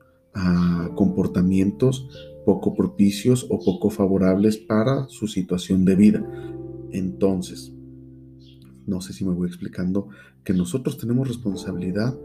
comportamientos 0.93 2.07
poco 2.45 2.75
propicios 2.75 3.47
o 3.49 3.59
poco 3.59 3.89
favorables 3.89 4.57
para 4.57 5.07
su 5.09 5.27
situación 5.27 5.83
de 5.83 5.95
vida. 5.95 6.23
Entonces, 6.91 7.73
no 8.85 9.01
sé 9.01 9.13
si 9.13 9.25
me 9.25 9.33
voy 9.33 9.47
explicando, 9.47 10.07
que 10.43 10.53
nosotros 10.53 10.97
tenemos 10.97 11.27
responsabilidad 11.27 12.17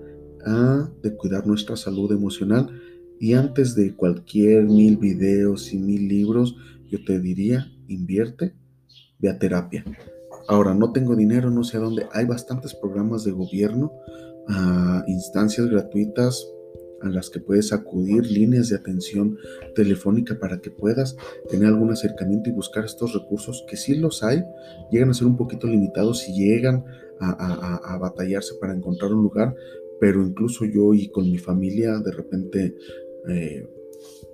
ah, 0.47 0.89
de 1.03 1.17
cuidar 1.17 1.47
nuestra 1.47 1.75
salud 1.77 2.13
emocional 2.13 2.71
y 3.19 3.35
antes 3.35 3.75
de 3.75 3.95
cualquier 3.95 4.65
mil 4.65 4.97
videos 4.97 5.73
y 5.73 5.79
mil 5.79 6.07
libros, 6.07 6.57
yo 6.89 7.05
te 7.05 7.19
diría, 7.19 7.67
invierte, 7.89 8.55
ve 9.19 9.29
a 9.29 9.39
terapia. 9.39 9.85
Ahora, 10.47 10.75
no 10.75 10.93
tengo 10.93 11.17
dinero, 11.17 11.51
no 11.51 11.65
sé 11.65 11.77
a 11.77 11.81
dónde. 11.81 12.07
Hay 12.13 12.27
bastantes 12.27 12.75
programas 12.75 13.25
de 13.25 13.33
gobierno, 13.33 13.93
ah, 14.49 15.05
instancias 15.07 15.69
gratuitas 15.69 16.47
a 17.03 17.09
las 17.09 17.31
que 17.31 17.41
puedes 17.41 17.73
acudir, 17.73 18.25
líneas 18.27 18.69
de 18.69 18.77
atención 18.77 19.37
telefónica 19.75 20.39
para 20.39 20.61
que 20.61 20.71
puedas 20.71 21.17
tener 21.49 21.67
algún 21.67 21.91
acercamiento 21.91 22.49
y 22.49 22.53
buscar 22.53 22.85
estos 22.85 23.13
recursos 23.13 23.65
que 23.69 23.77
sí 23.77 23.97
los 23.97 24.23
hay, 24.23 24.45
llegan 24.91 25.11
a 25.11 25.15
ser 25.15 25.27
un 25.27 25.37
poquito 25.37 25.67
limitados 25.67 26.29
y 26.29 26.35
llegan 26.35 26.85
a, 27.21 27.99
batallarse 28.01 28.55
para 28.61 28.75
encontrar 28.75 29.13
un 29.13 29.23
lugar, 29.23 29.55
pero 30.01 30.25
incluso 30.25 30.65
yo 30.65 30.95
y 30.95 31.09
con 31.09 31.31
mi 31.31 31.39
familia 31.39 31.99
de 31.99 32.13
repente... 32.13 32.75
Eh, 33.29 33.69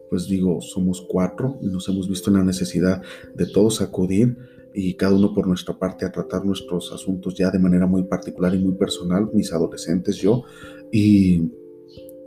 pues 0.09 0.27
digo, 0.27 0.62
somos 0.62 1.05
cuatro 1.07 1.59
y 1.61 1.66
nos 1.66 1.87
hemos 1.88 2.09
visto 2.09 2.31
en 2.31 2.37
la 2.37 2.42
necesidad 2.44 3.03
de 3.35 3.44
todos 3.44 3.83
acudir 3.83 4.38
y 4.74 4.94
cada 4.94 5.14
uno 5.14 5.35
por 5.35 5.46
nuestra 5.46 5.78
parte 5.78 6.04
a 6.04 6.12
tratar 6.12 6.44
nuestros 6.44 6.92
asuntos 6.92 7.35
ya 7.35 7.50
de 7.50 7.59
manera 7.59 7.87
muy 7.87 8.04
particular 8.04 8.54
y 8.54 8.59
muy 8.59 8.74
personal, 8.74 9.28
mis 9.33 9.52
adolescentes, 9.52 10.16
yo, 10.16 10.44
y 10.92 11.50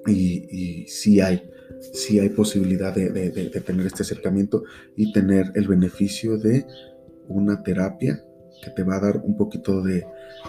y, 0.07 0.85
sí 0.87 1.21
hay, 1.21 1.49
sí 1.93 2.19
hay 2.19 2.29
posibilidad 2.29 2.93
de, 2.93 3.11
tener 3.65 3.85
este 3.85 4.03
acercamiento 4.03 4.63
y 4.95 5.11
tener 5.11 5.51
el 5.55 5.67
beneficio 5.67 6.37
de 6.37 6.65
una 7.27 7.61
terapia 7.63 8.23
que 8.61 8.69
te 8.69 8.83
va 8.83 8.97
a 8.97 8.99
dar 8.99 9.21
un 9.23 9.35
poquito 9.35 9.81
de, 9.81 10.05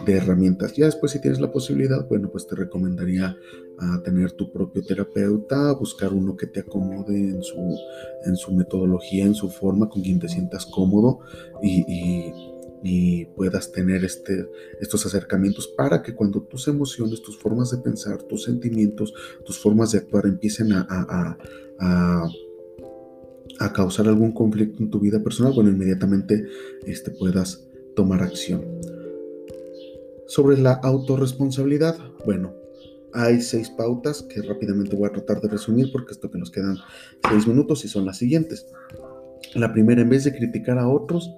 herramientas. 0.06 0.74
Ya 0.74 0.86
después 0.86 1.12
si 1.12 1.20
tienes 1.20 1.40
la 1.40 1.52
posibilidad, 1.52 2.06
bueno, 2.08 2.30
pues 2.30 2.46
te 2.46 2.56
recomendaría 2.56 3.36
ah, 3.78 4.00
tener 4.04 4.32
tu 4.32 4.50
propio 4.50 4.82
terapeuta, 4.82 5.72
buscar 5.72 6.12
uno 6.12 6.36
que 6.36 6.46
te 6.46 6.60
acomode 6.60 7.14
en 7.14 7.42
su, 7.42 7.78
en 8.24 8.36
su 8.36 8.52
metodología, 8.52 9.24
en 9.24 9.34
su 9.34 9.50
forma, 9.50 9.88
con 9.88 10.02
quien 10.02 10.18
te 10.18 10.28
sientas 10.28 10.66
cómodo 10.66 11.20
y 11.62 12.32
y 12.82 13.26
puedas 13.26 13.70
tener 13.70 14.04
este, 14.04 14.48
estos 14.80 15.06
acercamientos 15.06 15.68
para 15.68 16.02
que 16.02 16.14
cuando 16.14 16.42
tus 16.42 16.66
emociones, 16.68 17.22
tus 17.22 17.38
formas 17.38 17.70
de 17.70 17.78
pensar, 17.78 18.22
tus 18.24 18.44
sentimientos, 18.44 19.14
tus 19.44 19.58
formas 19.58 19.92
de 19.92 19.98
actuar 19.98 20.26
empiecen 20.26 20.72
a, 20.72 20.86
a, 20.88 21.38
a, 21.78 22.28
a 23.60 23.72
causar 23.72 24.08
algún 24.08 24.32
conflicto 24.32 24.82
en 24.82 24.90
tu 24.90 24.98
vida 24.98 25.22
personal, 25.22 25.52
bueno, 25.54 25.70
inmediatamente 25.70 26.44
este, 26.84 27.12
puedas 27.12 27.68
tomar 27.94 28.22
acción. 28.22 28.64
Sobre 30.26 30.58
la 30.58 30.72
autorresponsabilidad, 30.72 31.96
bueno, 32.24 32.54
hay 33.12 33.40
seis 33.42 33.68
pautas 33.70 34.22
que 34.22 34.40
rápidamente 34.40 34.96
voy 34.96 35.08
a 35.08 35.12
tratar 35.12 35.40
de 35.40 35.48
resumir 35.48 35.90
porque 35.92 36.12
esto 36.12 36.30
que 36.30 36.38
nos 36.38 36.50
quedan 36.50 36.78
seis 37.28 37.46
minutos 37.46 37.84
y 37.84 37.88
son 37.88 38.06
las 38.06 38.18
siguientes. 38.18 38.66
La 39.54 39.72
primera, 39.72 40.00
en 40.00 40.08
vez 40.08 40.24
de 40.24 40.34
criticar 40.34 40.78
a 40.78 40.88
otros, 40.88 41.30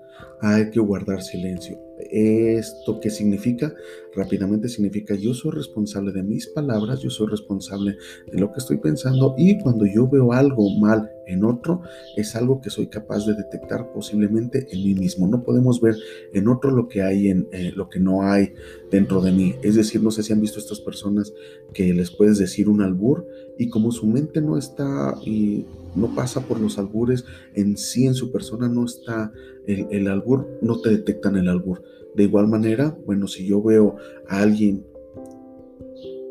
hay 0.45 0.71
que 0.71 0.81
guardar 0.81 1.23
silencio. 1.23 1.79
¿Esto 2.11 3.01
qué 3.01 3.09
significa? 3.09 3.75
Rápidamente 4.15 4.69
significa 4.69 5.15
yo 5.15 5.33
soy 5.33 5.53
responsable 5.53 6.13
de 6.13 6.23
mis 6.23 6.49
palabras, 6.49 7.01
yo 7.01 7.09
soy 7.09 7.29
responsable 7.29 7.97
de 8.31 8.39
lo 8.39 8.53
que 8.53 8.59
estoy 8.59 8.77
pensando 8.77 9.35
y 9.39 9.59
cuando 9.59 9.87
yo 9.87 10.09
veo 10.09 10.33
algo 10.33 10.69
mal 10.79 11.11
en 11.27 11.45
otro, 11.45 11.83
es 12.17 12.37
algo 12.37 12.61
que 12.61 12.69
soy 12.69 12.89
capaz 12.89 13.27
de 13.27 13.35
detectar 13.35 13.91
posiblemente 13.93 14.67
en 14.71 14.85
mí 14.85 14.95
mismo. 14.95 15.27
No 15.29 15.43
podemos 15.43 15.81
ver 15.81 15.97
en 16.33 16.49
otro 16.49 16.71
lo 16.73 16.89
que 16.89 17.03
hay 17.03 17.29
en 17.29 17.49
eh, 17.53 17.73
lo 17.75 17.89
que 17.89 18.01
no 18.01 18.23
hay 18.23 18.53
dentro 18.91 19.23
de 19.23 19.33
mí. 19.33 19.55
Es 19.63 19.77
decir, 19.77 20.03
no 20.03 20.11
sé 20.11 20.23
si 20.23 20.33
han 20.33 20.41
visto 20.41 20.59
estas 20.59 20.81
personas 20.81 21.33
que 21.73 21.95
les 21.95 22.11
puedes 22.11 22.39
decir 22.39 22.69
un 22.69 22.83
albur 22.83 23.27
y 23.57 23.69
como 23.71 23.93
su 23.93 24.07
mente 24.07 24.43
no 24.43 24.59
está 24.59 25.15
y 25.25 25.65
no 25.95 26.15
pasa 26.15 26.41
por 26.41 26.61
los 26.61 26.79
albures 26.79 27.25
en 27.55 27.77
sí, 27.77 28.07
en 28.07 28.15
su 28.15 28.33
persona 28.33 28.69
no 28.69 28.85
está 28.85 29.33
el, 29.67 29.87
el 29.91 30.09
albur, 30.09 30.49
no 30.63 30.81
te 30.81 30.91
detectan 30.91 31.37
el 31.37 31.49
albur. 31.49 31.83
De 32.15 32.25
igual 32.25 32.49
manera, 32.49 32.97
bueno, 33.07 33.27
si 33.27 33.47
yo 33.47 33.63
veo 33.63 33.97
a 34.29 34.41
alguien 34.41 34.85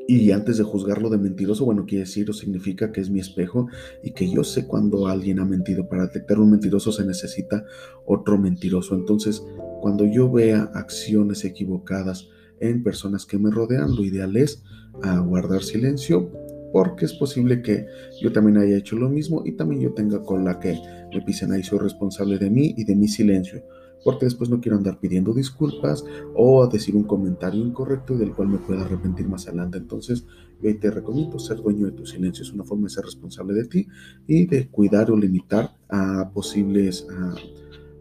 y 0.08 0.32
antes 0.32 0.58
de 0.58 0.64
juzgarlo 0.64 1.10
de 1.10 1.18
mentiroso, 1.18 1.66
bueno, 1.66 1.86
quiere 1.86 2.04
decir 2.04 2.30
o 2.30 2.34
significa 2.34 2.92
que 2.92 3.00
es 3.00 3.10
mi 3.10 3.20
espejo 3.20 3.68
y 4.04 4.12
que 4.12 4.30
yo 4.30 4.44
sé 4.44 4.68
cuando 4.68 5.08
alguien 5.08 5.40
ha 5.40 5.46
mentido. 5.46 5.88
Para 5.88 6.04
detectar 6.04 6.40
un 6.40 6.52
mentiroso 6.52 6.92
se 6.92 7.06
necesita 7.06 7.66
otro 8.06 8.38
mentiroso. 8.38 8.96
Entonces, 8.96 9.44
cuando 9.82 10.06
yo 10.06 10.30
vea 10.32 10.70
acciones 10.74 11.46
equivocadas 11.46 12.28
en 12.60 12.84
personas 12.84 13.26
que 13.26 13.38
me 13.38 13.50
rodean, 13.50 13.96
lo 13.96 14.04
ideal 14.04 14.36
es 14.36 14.64
a 15.02 15.20
guardar 15.20 15.64
silencio 15.64 16.32
porque 16.74 17.06
es 17.06 17.14
posible 17.14 17.62
que 17.62 17.86
yo 18.20 18.34
también 18.34 18.58
haya 18.58 18.76
hecho 18.76 18.98
lo 18.98 19.08
mismo 19.08 19.44
y 19.46 19.54
también 19.54 19.82
yo 19.82 19.94
tenga 19.94 20.24
con 20.24 20.44
la 20.44 20.60
que 20.60 20.78
me 21.14 21.22
pisen 21.22 21.52
ahí. 21.52 21.64
Soy 21.64 21.78
responsable 21.78 22.40
de 22.40 22.50
mí 22.50 22.74
y 22.76 22.84
de 22.84 22.96
mi 22.96 23.08
silencio 23.08 23.64
porque 24.04 24.26
después 24.26 24.50
no 24.50 24.60
quiero 24.60 24.78
andar 24.78 25.00
pidiendo 25.00 25.34
disculpas 25.34 26.04
o 26.36 26.68
decir 26.68 26.96
un 26.96 27.04
comentario 27.04 27.64
incorrecto 27.64 28.18
del 28.18 28.34
cual 28.34 28.50
me 28.50 28.58
pueda 28.58 28.82
arrepentir 28.82 29.28
más 29.28 29.48
adelante. 29.48 29.78
Entonces, 29.78 30.26
yo 30.62 30.78
te 30.80 30.92
recomiendo 30.92 31.40
ser 31.40 31.58
dueño 31.58 31.86
de 31.86 31.94
tu 31.94 32.06
silencio. 32.06 32.44
Es 32.44 32.52
una 32.52 32.64
forma 32.64 32.88
de 32.88 32.90
ser 32.90 33.06
responsable 33.06 33.54
de 33.54 33.66
ti 33.66 33.88
y 34.28 34.46
de 34.46 34.68
cuidar 34.68 35.12
o 35.12 35.16
limitar 35.16 35.76
a 35.90 36.32
posibles 36.34 37.08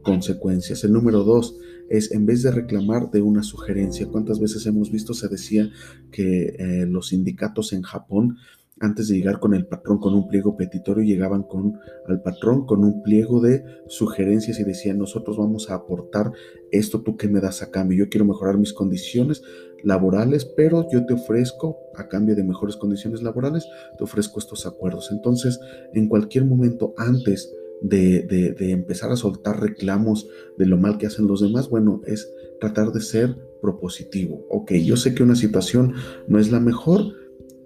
consecuencias. 0.02 0.82
El 0.82 0.92
número 0.92 1.22
dos 1.22 1.56
es 1.88 2.10
en 2.10 2.26
vez 2.26 2.42
de 2.42 2.50
reclamar 2.50 3.10
de 3.10 3.22
una 3.22 3.42
sugerencia. 3.42 4.08
¿Cuántas 4.08 4.40
veces 4.40 4.64
hemos 4.66 4.90
visto? 4.90 5.14
Se 5.14 5.28
decía 5.28 5.70
que 6.10 6.56
eh, 6.58 6.86
los 6.86 7.08
sindicatos 7.08 7.72
en 7.72 7.82
Japón 7.82 8.38
antes 8.82 9.08
de 9.08 9.16
llegar 9.16 9.38
con 9.38 9.54
el 9.54 9.66
patrón 9.66 9.98
con 9.98 10.14
un 10.14 10.26
pliego 10.26 10.56
petitorio, 10.56 11.04
llegaban 11.04 11.44
con 11.44 11.78
al 12.08 12.20
patrón 12.20 12.66
con 12.66 12.84
un 12.84 13.02
pliego 13.02 13.40
de 13.40 13.64
sugerencias 13.86 14.58
y 14.58 14.64
decían, 14.64 14.98
nosotros 14.98 15.36
vamos 15.36 15.70
a 15.70 15.74
aportar 15.74 16.32
esto, 16.72 17.02
tú 17.02 17.16
que 17.16 17.28
me 17.28 17.40
das 17.40 17.62
a 17.62 17.70
cambio, 17.70 18.04
yo 18.04 18.10
quiero 18.10 18.24
mejorar 18.24 18.58
mis 18.58 18.72
condiciones 18.72 19.42
laborales, 19.84 20.44
pero 20.44 20.88
yo 20.90 21.06
te 21.06 21.14
ofrezco, 21.14 21.78
a 21.96 22.08
cambio 22.08 22.34
de 22.34 22.42
mejores 22.42 22.76
condiciones 22.76 23.22
laborales, 23.22 23.68
te 23.96 24.04
ofrezco 24.04 24.40
estos 24.40 24.66
acuerdos. 24.66 25.10
Entonces, 25.12 25.60
en 25.94 26.08
cualquier 26.08 26.44
momento 26.44 26.92
antes 26.96 27.54
de, 27.82 28.22
de 28.22 28.70
empezar 28.72 29.12
a 29.12 29.16
soltar 29.16 29.60
reclamos 29.60 30.28
de 30.58 30.66
lo 30.66 30.76
mal 30.76 30.98
que 30.98 31.06
hacen 31.06 31.28
los 31.28 31.40
demás, 31.40 31.68
bueno, 31.68 32.00
es 32.04 32.32
tratar 32.60 32.92
de 32.92 33.00
ser 33.00 33.36
propositivo. 33.60 34.44
Ok, 34.50 34.72
yo 34.72 34.96
sé 34.96 35.14
que 35.14 35.22
una 35.22 35.36
situación 35.36 35.94
no 36.26 36.38
es 36.38 36.50
la 36.50 36.60
mejor, 36.60 37.12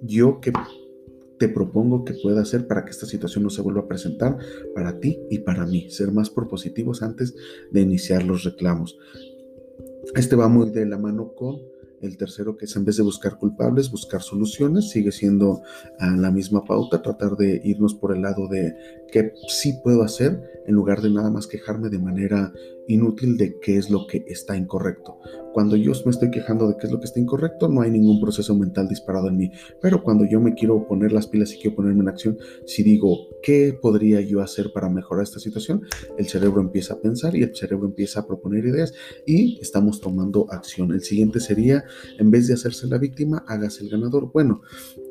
yo 0.02 0.40
que 0.40 0.52
te 1.38 1.48
propongo 1.48 2.04
que 2.04 2.14
pueda 2.14 2.42
hacer 2.42 2.66
para 2.66 2.84
que 2.84 2.90
esta 2.90 3.06
situación 3.06 3.44
no 3.44 3.50
se 3.50 3.62
vuelva 3.62 3.82
a 3.82 3.88
presentar 3.88 4.38
para 4.74 4.98
ti 5.00 5.18
y 5.30 5.40
para 5.40 5.66
mí. 5.66 5.90
Ser 5.90 6.12
más 6.12 6.30
propositivos 6.30 7.02
antes 7.02 7.34
de 7.70 7.80
iniciar 7.80 8.22
los 8.24 8.44
reclamos. 8.44 8.98
Este 10.14 10.36
va 10.36 10.48
muy 10.48 10.70
de 10.70 10.86
la 10.86 10.98
mano 10.98 11.32
con 11.34 11.60
el 12.00 12.16
tercero, 12.16 12.56
que 12.56 12.66
es 12.66 12.76
en 12.76 12.84
vez 12.84 12.96
de 12.96 13.02
buscar 13.02 13.38
culpables, 13.38 13.90
buscar 13.90 14.22
soluciones, 14.22 14.90
sigue 14.90 15.12
siendo 15.12 15.62
ah, 15.98 16.14
la 16.16 16.30
misma 16.30 16.64
pauta, 16.64 17.02
tratar 17.02 17.36
de 17.36 17.60
irnos 17.64 17.94
por 17.94 18.14
el 18.14 18.22
lado 18.22 18.48
de 18.48 18.74
qué 19.10 19.32
sí 19.48 19.74
puedo 19.82 20.02
hacer 20.02 20.40
en 20.66 20.74
lugar 20.74 21.00
de 21.00 21.10
nada 21.10 21.30
más 21.30 21.46
quejarme 21.46 21.88
de 21.88 21.98
manera 21.98 22.52
inútil 22.88 23.36
de 23.36 23.58
qué 23.60 23.76
es 23.76 23.90
lo 23.90 24.06
que 24.06 24.24
está 24.28 24.56
incorrecto. 24.56 25.18
Cuando 25.52 25.76
yo 25.76 25.92
me 26.04 26.10
estoy 26.10 26.30
quejando 26.30 26.68
de 26.68 26.76
qué 26.76 26.86
es 26.86 26.92
lo 26.92 26.98
que 26.98 27.06
está 27.06 27.18
incorrecto, 27.18 27.68
no 27.68 27.80
hay 27.80 27.90
ningún 27.90 28.20
proceso 28.20 28.54
mental 28.54 28.88
disparado 28.88 29.28
en 29.28 29.38
mí. 29.38 29.50
Pero 29.80 30.02
cuando 30.02 30.26
yo 30.26 30.40
me 30.40 30.54
quiero 30.54 30.86
poner 30.86 31.12
las 31.12 31.26
pilas 31.26 31.52
y 31.54 31.58
quiero 31.58 31.76
ponerme 31.76 32.02
en 32.02 32.08
acción, 32.08 32.38
si 32.66 32.82
digo, 32.82 33.28
¿qué 33.42 33.76
podría 33.80 34.20
yo 34.20 34.42
hacer 34.42 34.72
para 34.72 34.90
mejorar 34.90 35.22
esta 35.22 35.40
situación? 35.40 35.82
El 36.18 36.26
cerebro 36.26 36.60
empieza 36.60 36.94
a 36.94 37.00
pensar 37.00 37.34
y 37.34 37.42
el 37.42 37.56
cerebro 37.56 37.86
empieza 37.86 38.20
a 38.20 38.26
proponer 38.26 38.66
ideas 38.66 38.92
y 39.26 39.58
estamos 39.60 40.00
tomando 40.00 40.46
acción. 40.50 40.92
El 40.92 41.02
siguiente 41.02 41.40
sería, 41.40 41.84
en 42.18 42.30
vez 42.30 42.48
de 42.48 42.54
hacerse 42.54 42.86
la 42.86 42.98
víctima, 42.98 43.42
hágase 43.46 43.82
el 43.82 43.90
ganador. 43.90 44.30
Bueno, 44.32 44.60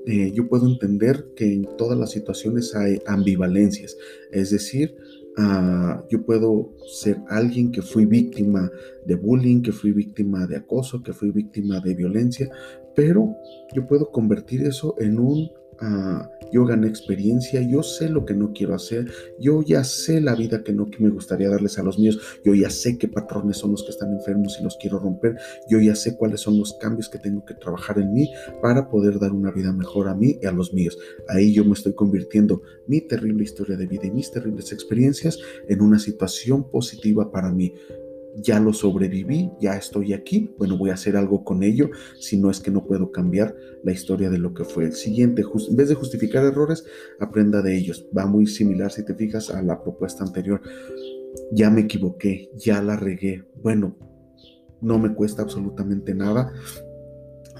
eh, 0.07 0.31
yo 0.33 0.47
puedo 0.47 0.67
entender 0.67 1.33
que 1.35 1.53
en 1.53 1.67
todas 1.77 1.97
las 1.97 2.11
situaciones 2.11 2.75
hay 2.75 2.99
ambivalencias, 3.05 3.97
es 4.31 4.51
decir, 4.51 4.95
Ah, 5.37 6.01
yo 6.09 6.25
puedo 6.25 6.71
ser 6.87 7.17
alguien 7.27 7.71
que 7.71 7.81
fui 7.81 8.05
víctima 8.05 8.71
de 9.05 9.15
bullying, 9.15 9.61
que 9.61 9.73
fui 9.73 9.91
víctima 9.91 10.47
de 10.47 10.55
acoso, 10.55 11.03
que 11.03 11.11
fui 11.11 11.31
víctima 11.31 11.81
de 11.81 11.93
violencia, 11.93 12.49
pero 12.95 13.35
yo 13.73 13.85
puedo 13.85 14.11
convertir 14.11 14.63
eso 14.63 14.95
en 14.97 15.19
un 15.19 15.51
Yo 16.51 16.65
gané 16.65 16.87
experiencia, 16.87 17.61
yo 17.61 17.83
sé 17.83 18.09
lo 18.09 18.25
que 18.25 18.33
no 18.33 18.53
quiero 18.53 18.75
hacer, 18.75 19.11
yo 19.39 19.61
ya 19.61 19.83
sé 19.83 20.21
la 20.21 20.35
vida 20.35 20.63
que 20.63 20.73
no 20.73 20.87
me 20.99 21.09
gustaría 21.09 21.49
darles 21.49 21.77
a 21.77 21.83
los 21.83 21.99
míos, 21.99 22.19
yo 22.43 22.53
ya 22.53 22.69
sé 22.69 22.97
qué 22.97 23.07
patrones 23.07 23.57
son 23.57 23.71
los 23.71 23.83
que 23.83 23.89
están 23.89 24.13
enfermos 24.13 24.57
y 24.59 24.63
los 24.63 24.77
quiero 24.77 24.99
romper, 24.99 25.37
yo 25.67 25.79
ya 25.79 25.95
sé 25.95 26.15
cuáles 26.15 26.41
son 26.41 26.57
los 26.57 26.73
cambios 26.75 27.09
que 27.09 27.19
tengo 27.19 27.43
que 27.45 27.55
trabajar 27.55 27.99
en 27.99 28.13
mí 28.13 28.31
para 28.61 28.89
poder 28.89 29.19
dar 29.19 29.31
una 29.31 29.51
vida 29.51 29.73
mejor 29.73 30.07
a 30.07 30.15
mí 30.15 30.37
y 30.41 30.45
a 30.45 30.51
los 30.51 30.73
míos. 30.73 30.97
Ahí 31.27 31.53
yo 31.53 31.65
me 31.65 31.73
estoy 31.73 31.93
convirtiendo 31.93 32.61
mi 32.87 33.01
terrible 33.01 33.43
historia 33.43 33.75
de 33.75 33.87
vida 33.87 34.05
y 34.05 34.11
mis 34.11 34.31
terribles 34.31 34.71
experiencias 34.71 35.39
en 35.67 35.81
una 35.81 35.99
situación 35.99 36.69
positiva 36.69 37.31
para 37.31 37.51
mí 37.51 37.73
ya 38.35 38.59
lo 38.59 38.73
sobreviví, 38.73 39.51
ya 39.59 39.75
estoy 39.77 40.13
aquí, 40.13 40.53
bueno, 40.57 40.77
voy 40.77 40.89
a 40.89 40.95
hacer 40.95 41.15
algo 41.15 41.43
con 41.43 41.63
ello, 41.63 41.89
si 42.19 42.37
no 42.37 42.49
es 42.49 42.59
que 42.59 42.71
no 42.71 42.85
puedo 42.85 43.11
cambiar 43.11 43.55
la 43.83 43.91
historia 43.91 44.29
de 44.29 44.37
lo 44.37 44.53
que 44.53 44.63
fue. 44.63 44.85
El 44.85 44.93
siguiente, 44.93 45.43
en 45.69 45.75
vez 45.75 45.89
de 45.89 45.95
justificar 45.95 46.43
errores, 46.43 46.85
aprenda 47.19 47.61
de 47.61 47.77
ellos. 47.77 48.07
Va 48.15 48.25
muy 48.25 48.47
similar, 48.47 48.91
si 48.91 49.05
te 49.05 49.15
fijas, 49.15 49.49
a 49.49 49.61
la 49.61 49.81
propuesta 49.81 50.23
anterior. 50.23 50.61
Ya 51.51 51.69
me 51.69 51.81
equivoqué, 51.81 52.49
ya 52.55 52.81
la 52.81 52.95
regué. 52.95 53.43
Bueno, 53.61 53.97
no 54.81 54.99
me 54.99 55.13
cuesta 55.13 55.41
absolutamente 55.41 56.13
nada 56.13 56.51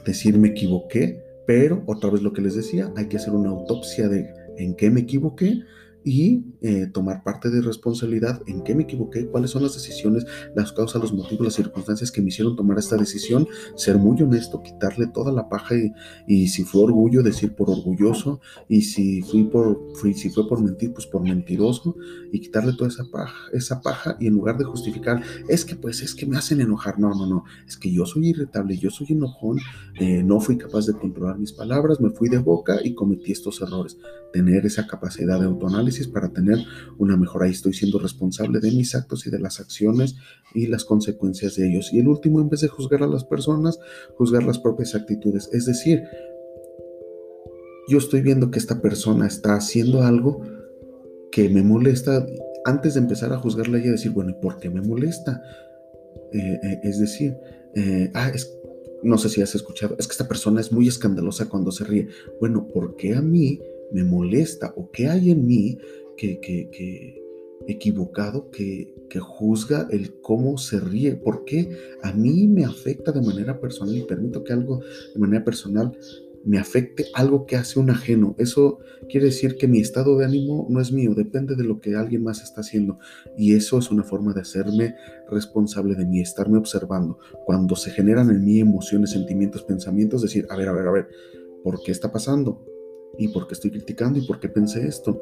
decir 0.06 0.38
me 0.38 0.50
equivoqué, 0.50 1.24
pero 1.48 1.84
otra 1.88 2.10
vez 2.10 2.22
lo 2.22 2.32
que 2.32 2.42
les 2.42 2.56
decía, 2.56 2.92
hay 2.96 3.08
que 3.08 3.18
hacer 3.18 3.34
una 3.34 3.50
autopsia 3.50 4.08
de 4.08 4.28
en 4.58 4.76
qué 4.76 4.90
me 4.90 5.02
equivoqué 5.02 5.60
y 6.06 6.44
eh, 6.62 6.88
tomar 6.94 7.24
parte 7.24 7.50
de 7.50 7.62
responsabilidad 7.62 8.39
en 8.46 8.62
qué 8.62 8.76
me 8.76 8.84
equivoqué, 8.84 9.26
cuáles 9.26 9.50
son 9.50 9.63
las 9.63 9.74
decisiones, 9.74 10.26
las 10.56 10.72
causas, 10.72 11.02
los 11.02 11.12
motivos, 11.12 11.44
las 11.44 11.56
circunstancias 11.56 12.12
que 12.12 12.22
me 12.22 12.28
hicieron 12.28 12.56
tomar 12.56 12.78
esta 12.78 12.96
decisión, 12.96 13.48
ser 13.76 13.98
muy 13.98 14.22
honesto, 14.22 14.62
quitarle 14.62 15.08
toda 15.08 15.32
la 15.32 15.50
paja 15.50 15.74
y, 16.28 16.48
si 16.48 16.63
fue 16.63 16.84
orgullo, 16.84 17.24
decir 17.24 17.56
por 17.56 17.72
orgulloso 17.72 18.39
y 18.70 18.84
si 18.84 19.24
fui 19.24 19.46
por 19.46 19.96
fui, 19.96 20.13
si 20.13 20.30
fue 20.30 20.48
por 20.48 20.62
mentir, 20.62 20.94
pues 20.94 21.08
por 21.08 21.24
mentiroso 21.24 21.96
y 22.32 22.39
quitarle 22.39 22.74
toda 22.74 22.89
esa 22.89 23.06
paja, 23.12 23.36
esa 23.52 23.82
paja 23.82 24.15
y 24.20 24.28
en 24.28 24.36
lugar 24.36 24.60
de 24.60 24.63
justificar, 24.63 25.24
es 25.50 25.65
que 25.65 25.76
pues 25.76 26.04
es 26.04 26.13
que 26.13 26.28
me 26.28 26.38
hacen 26.38 26.62
enojar, 26.62 27.00
no, 27.00 27.15
no, 27.15 27.26
no, 27.26 27.46
es 27.68 27.78
que 27.78 27.91
yo 27.91 28.06
soy 28.06 28.30
irritable, 28.30 28.78
yo 28.78 28.91
soy 28.91 29.08
enojón, 29.10 29.58
eh, 30.00 30.22
no 30.22 30.39
fui 30.39 30.56
capaz 30.56 30.86
de 30.86 30.94
controlar 30.94 31.39
mis 31.39 31.52
palabras, 31.52 32.00
me 32.00 32.12
fui 32.12 32.30
de 32.30 32.38
boca 32.38 32.78
y 32.84 32.94
cometí 32.94 33.32
estos 33.32 33.60
errores. 33.62 33.98
Tener 34.32 34.65
esa 34.65 34.86
capacidad 34.86 35.39
de 35.39 35.46
autoanálisis 35.46 35.94
para 36.08 36.29
tener 36.29 36.60
una 36.97 37.17
mejor. 37.17 37.43
Ahí 37.43 37.51
estoy 37.51 37.73
siendo 37.73 37.99
responsable 37.99 38.60
de 38.60 38.71
mis 38.71 38.95
actos 38.95 39.25
y 39.25 39.29
de 39.29 39.39
las 39.39 39.60
acciones 39.60 40.15
y 40.53 40.67
las 40.67 40.86
consecuencias 40.86 41.55
de 41.55 41.67
ellos. 41.69 41.91
Y 41.91 41.99
el 41.99 42.08
último, 42.08 42.41
en 42.41 42.49
vez 42.49 42.62
de 42.62 42.67
juzgar 42.67 43.03
a 43.03 43.08
las 43.08 43.23
personas, 43.23 43.79
juzgar 44.17 44.43
las 44.43 44.60
propias 44.60 44.95
actitudes. 44.95 45.49
Es 45.51 45.65
decir, 45.65 46.03
yo 47.88 47.97
estoy 47.97 48.21
viendo 48.21 48.51
que 48.51 48.60
esta 48.60 48.81
persona 48.81 49.27
está 49.27 49.55
haciendo 49.55 50.03
algo 50.03 50.41
que 51.31 51.49
me 51.49 51.63
molesta. 51.63 52.25
Antes 52.65 52.95
de 52.95 53.01
empezar 53.01 53.31
a 53.34 53.38
juzgarla 53.38 53.79
y 53.79 53.88
a 53.88 53.91
decir, 53.91 54.12
bueno, 54.12 54.31
¿y 54.31 54.41
por 54.41 54.60
qué 54.60 54.69
me 54.69 54.81
molesta? 54.81 55.41
Eh, 56.31 56.60
eh, 56.63 56.79
es 56.84 56.99
decir, 56.99 57.38
eh, 57.75 58.10
ah, 58.13 58.31
no 59.03 59.17
sé 59.19 59.29
si 59.29 59.41
has 59.41 59.53
escuchado, 59.53 59.95
es 59.99 60.08
que 60.08 60.13
esta 60.13 60.27
persona 60.27 60.60
es 60.60 60.71
muy 60.71 60.88
escandalosa 60.88 61.47
cuando 61.47 61.71
se 61.71 61.84
ríe. 61.84 62.08
Bueno, 62.39 62.67
¿por 62.67 62.95
qué 62.95 63.15
a 63.15 63.21
mí 63.21 63.62
me 63.91 64.04
molesta 64.04 64.74
o 64.76 64.91
qué 64.91 65.08
hay 65.08 65.32
en 65.32 65.45
mí 65.45 65.78
que, 66.17 66.39
que, 66.39 67.21
equivocado 67.67 68.50
que, 68.52 68.93
que, 69.10 69.19
juzga 69.19 69.88
el 69.91 70.19
cómo 70.21 70.58
se 70.58 70.80
ríe, 70.80 71.15
porque 71.15 71.78
a 72.04 72.13
mí 72.13 72.48
me 72.48 72.63
afecta 72.63 73.12
de 73.12 73.21
manera 73.21 73.60
personal 73.60 73.95
y 73.95 74.04
permito 74.04 74.43
que 74.43 74.54
algo 74.54 74.82
de 75.13 75.19
manera 75.19 75.43
personal 75.43 75.98
me 76.45 76.60
afecte 76.60 77.08
algo 77.15 77.45
que 77.45 77.56
hace 77.56 77.80
un 77.80 77.89
ajeno. 77.89 78.36
Eso 78.38 78.78
quiere 79.10 79.26
decir 79.26 79.58
que 79.58 79.67
mi 79.67 79.80
estado 79.80 80.15
de 80.17 80.26
ánimo 80.26 80.67
no 80.69 80.80
es 80.80 80.91
mío, 80.91 81.15
depende 81.15 81.56
de 81.56 81.63
lo 81.63 81.82
que 81.82 81.95
alguien 81.95 82.24
más 82.24 82.43
está 82.43 82.62
haciendo. 82.62 83.00
Y 83.36 83.56
eso 83.56 83.80
es 83.80 83.89
una 83.89 84.04
forma 84.04 84.32
de 84.34 84.41
hacerme 84.41 84.95
responsable 85.30 85.95
de 85.95 86.06
mí, 86.06 86.21
estarme 86.21 86.60
observando. 86.60 87.17
Cuando 87.45 87.76
se 87.76 87.89
generan 87.89 88.30
en 88.30 88.45
mí 88.45 88.60
emociones, 88.60 89.10
sentimientos, 89.10 89.63
pensamientos, 89.63 90.21
decir, 90.21 90.45
a 90.50 90.56
ver, 90.56 90.69
a 90.69 90.74
ver, 90.74 90.88
a 90.88 90.91
ver, 90.91 91.08
¿por 91.63 91.82
qué 91.82 91.91
está 91.91 92.12
pasando? 92.12 92.63
¿Y 93.17 93.30
por 93.30 93.47
qué 93.47 93.54
estoy 93.54 93.71
criticando? 93.71 94.19
¿Y 94.19 94.25
por 94.25 94.39
qué 94.39 94.49
pensé 94.49 94.88
esto? 94.88 95.21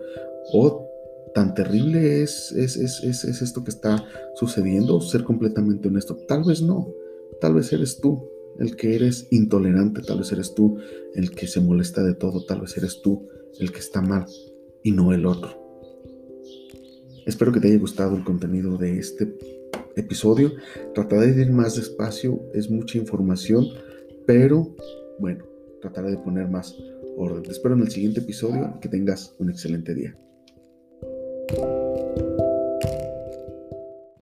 O 0.51 0.87
tan 1.33 1.53
terrible 1.53 2.21
es, 2.21 2.51
es, 2.51 2.77
es, 2.77 3.03
es 3.03 3.41
esto 3.41 3.63
que 3.63 3.71
está 3.71 4.05
sucediendo, 4.35 5.01
ser 5.01 5.23
completamente 5.23 5.87
honesto. 5.87 6.15
Tal 6.27 6.43
vez 6.43 6.61
no, 6.61 6.93
tal 7.41 7.55
vez 7.55 7.73
eres 7.73 7.99
tú 7.99 8.29
el 8.59 8.75
que 8.75 8.95
eres 8.95 9.27
intolerante, 9.31 10.01
tal 10.01 10.19
vez 10.19 10.31
eres 10.31 10.53
tú 10.53 10.77
el 11.15 11.31
que 11.31 11.47
se 11.47 11.59
molesta 11.59 12.03
de 12.03 12.13
todo, 12.13 12.45
tal 12.45 12.61
vez 12.61 12.77
eres 12.77 13.01
tú 13.01 13.27
el 13.59 13.71
que 13.71 13.79
está 13.79 14.01
mal 14.01 14.25
y 14.83 14.91
no 14.91 15.13
el 15.13 15.25
otro. 15.25 15.61
Espero 17.25 17.51
que 17.51 17.59
te 17.59 17.69
haya 17.69 17.79
gustado 17.79 18.15
el 18.15 18.23
contenido 18.23 18.77
de 18.77 18.99
este 18.99 19.33
episodio. 19.95 20.51
Trataré 20.93 21.31
de 21.31 21.41
ir 21.43 21.51
más 21.51 21.75
despacio, 21.75 22.41
es 22.53 22.69
mucha 22.69 22.97
información, 22.97 23.65
pero 24.25 24.75
bueno, 25.19 25.45
trataré 25.81 26.11
de 26.11 26.17
poner 26.17 26.49
más 26.49 26.75
te 27.43 27.51
espero 27.51 27.75
en 27.75 27.81
el 27.81 27.91
siguiente 27.91 28.21
episodio. 28.21 28.79
Que 28.79 28.89
tengas 28.89 29.35
un 29.39 29.49
excelente 29.49 29.93
día. 29.93 30.17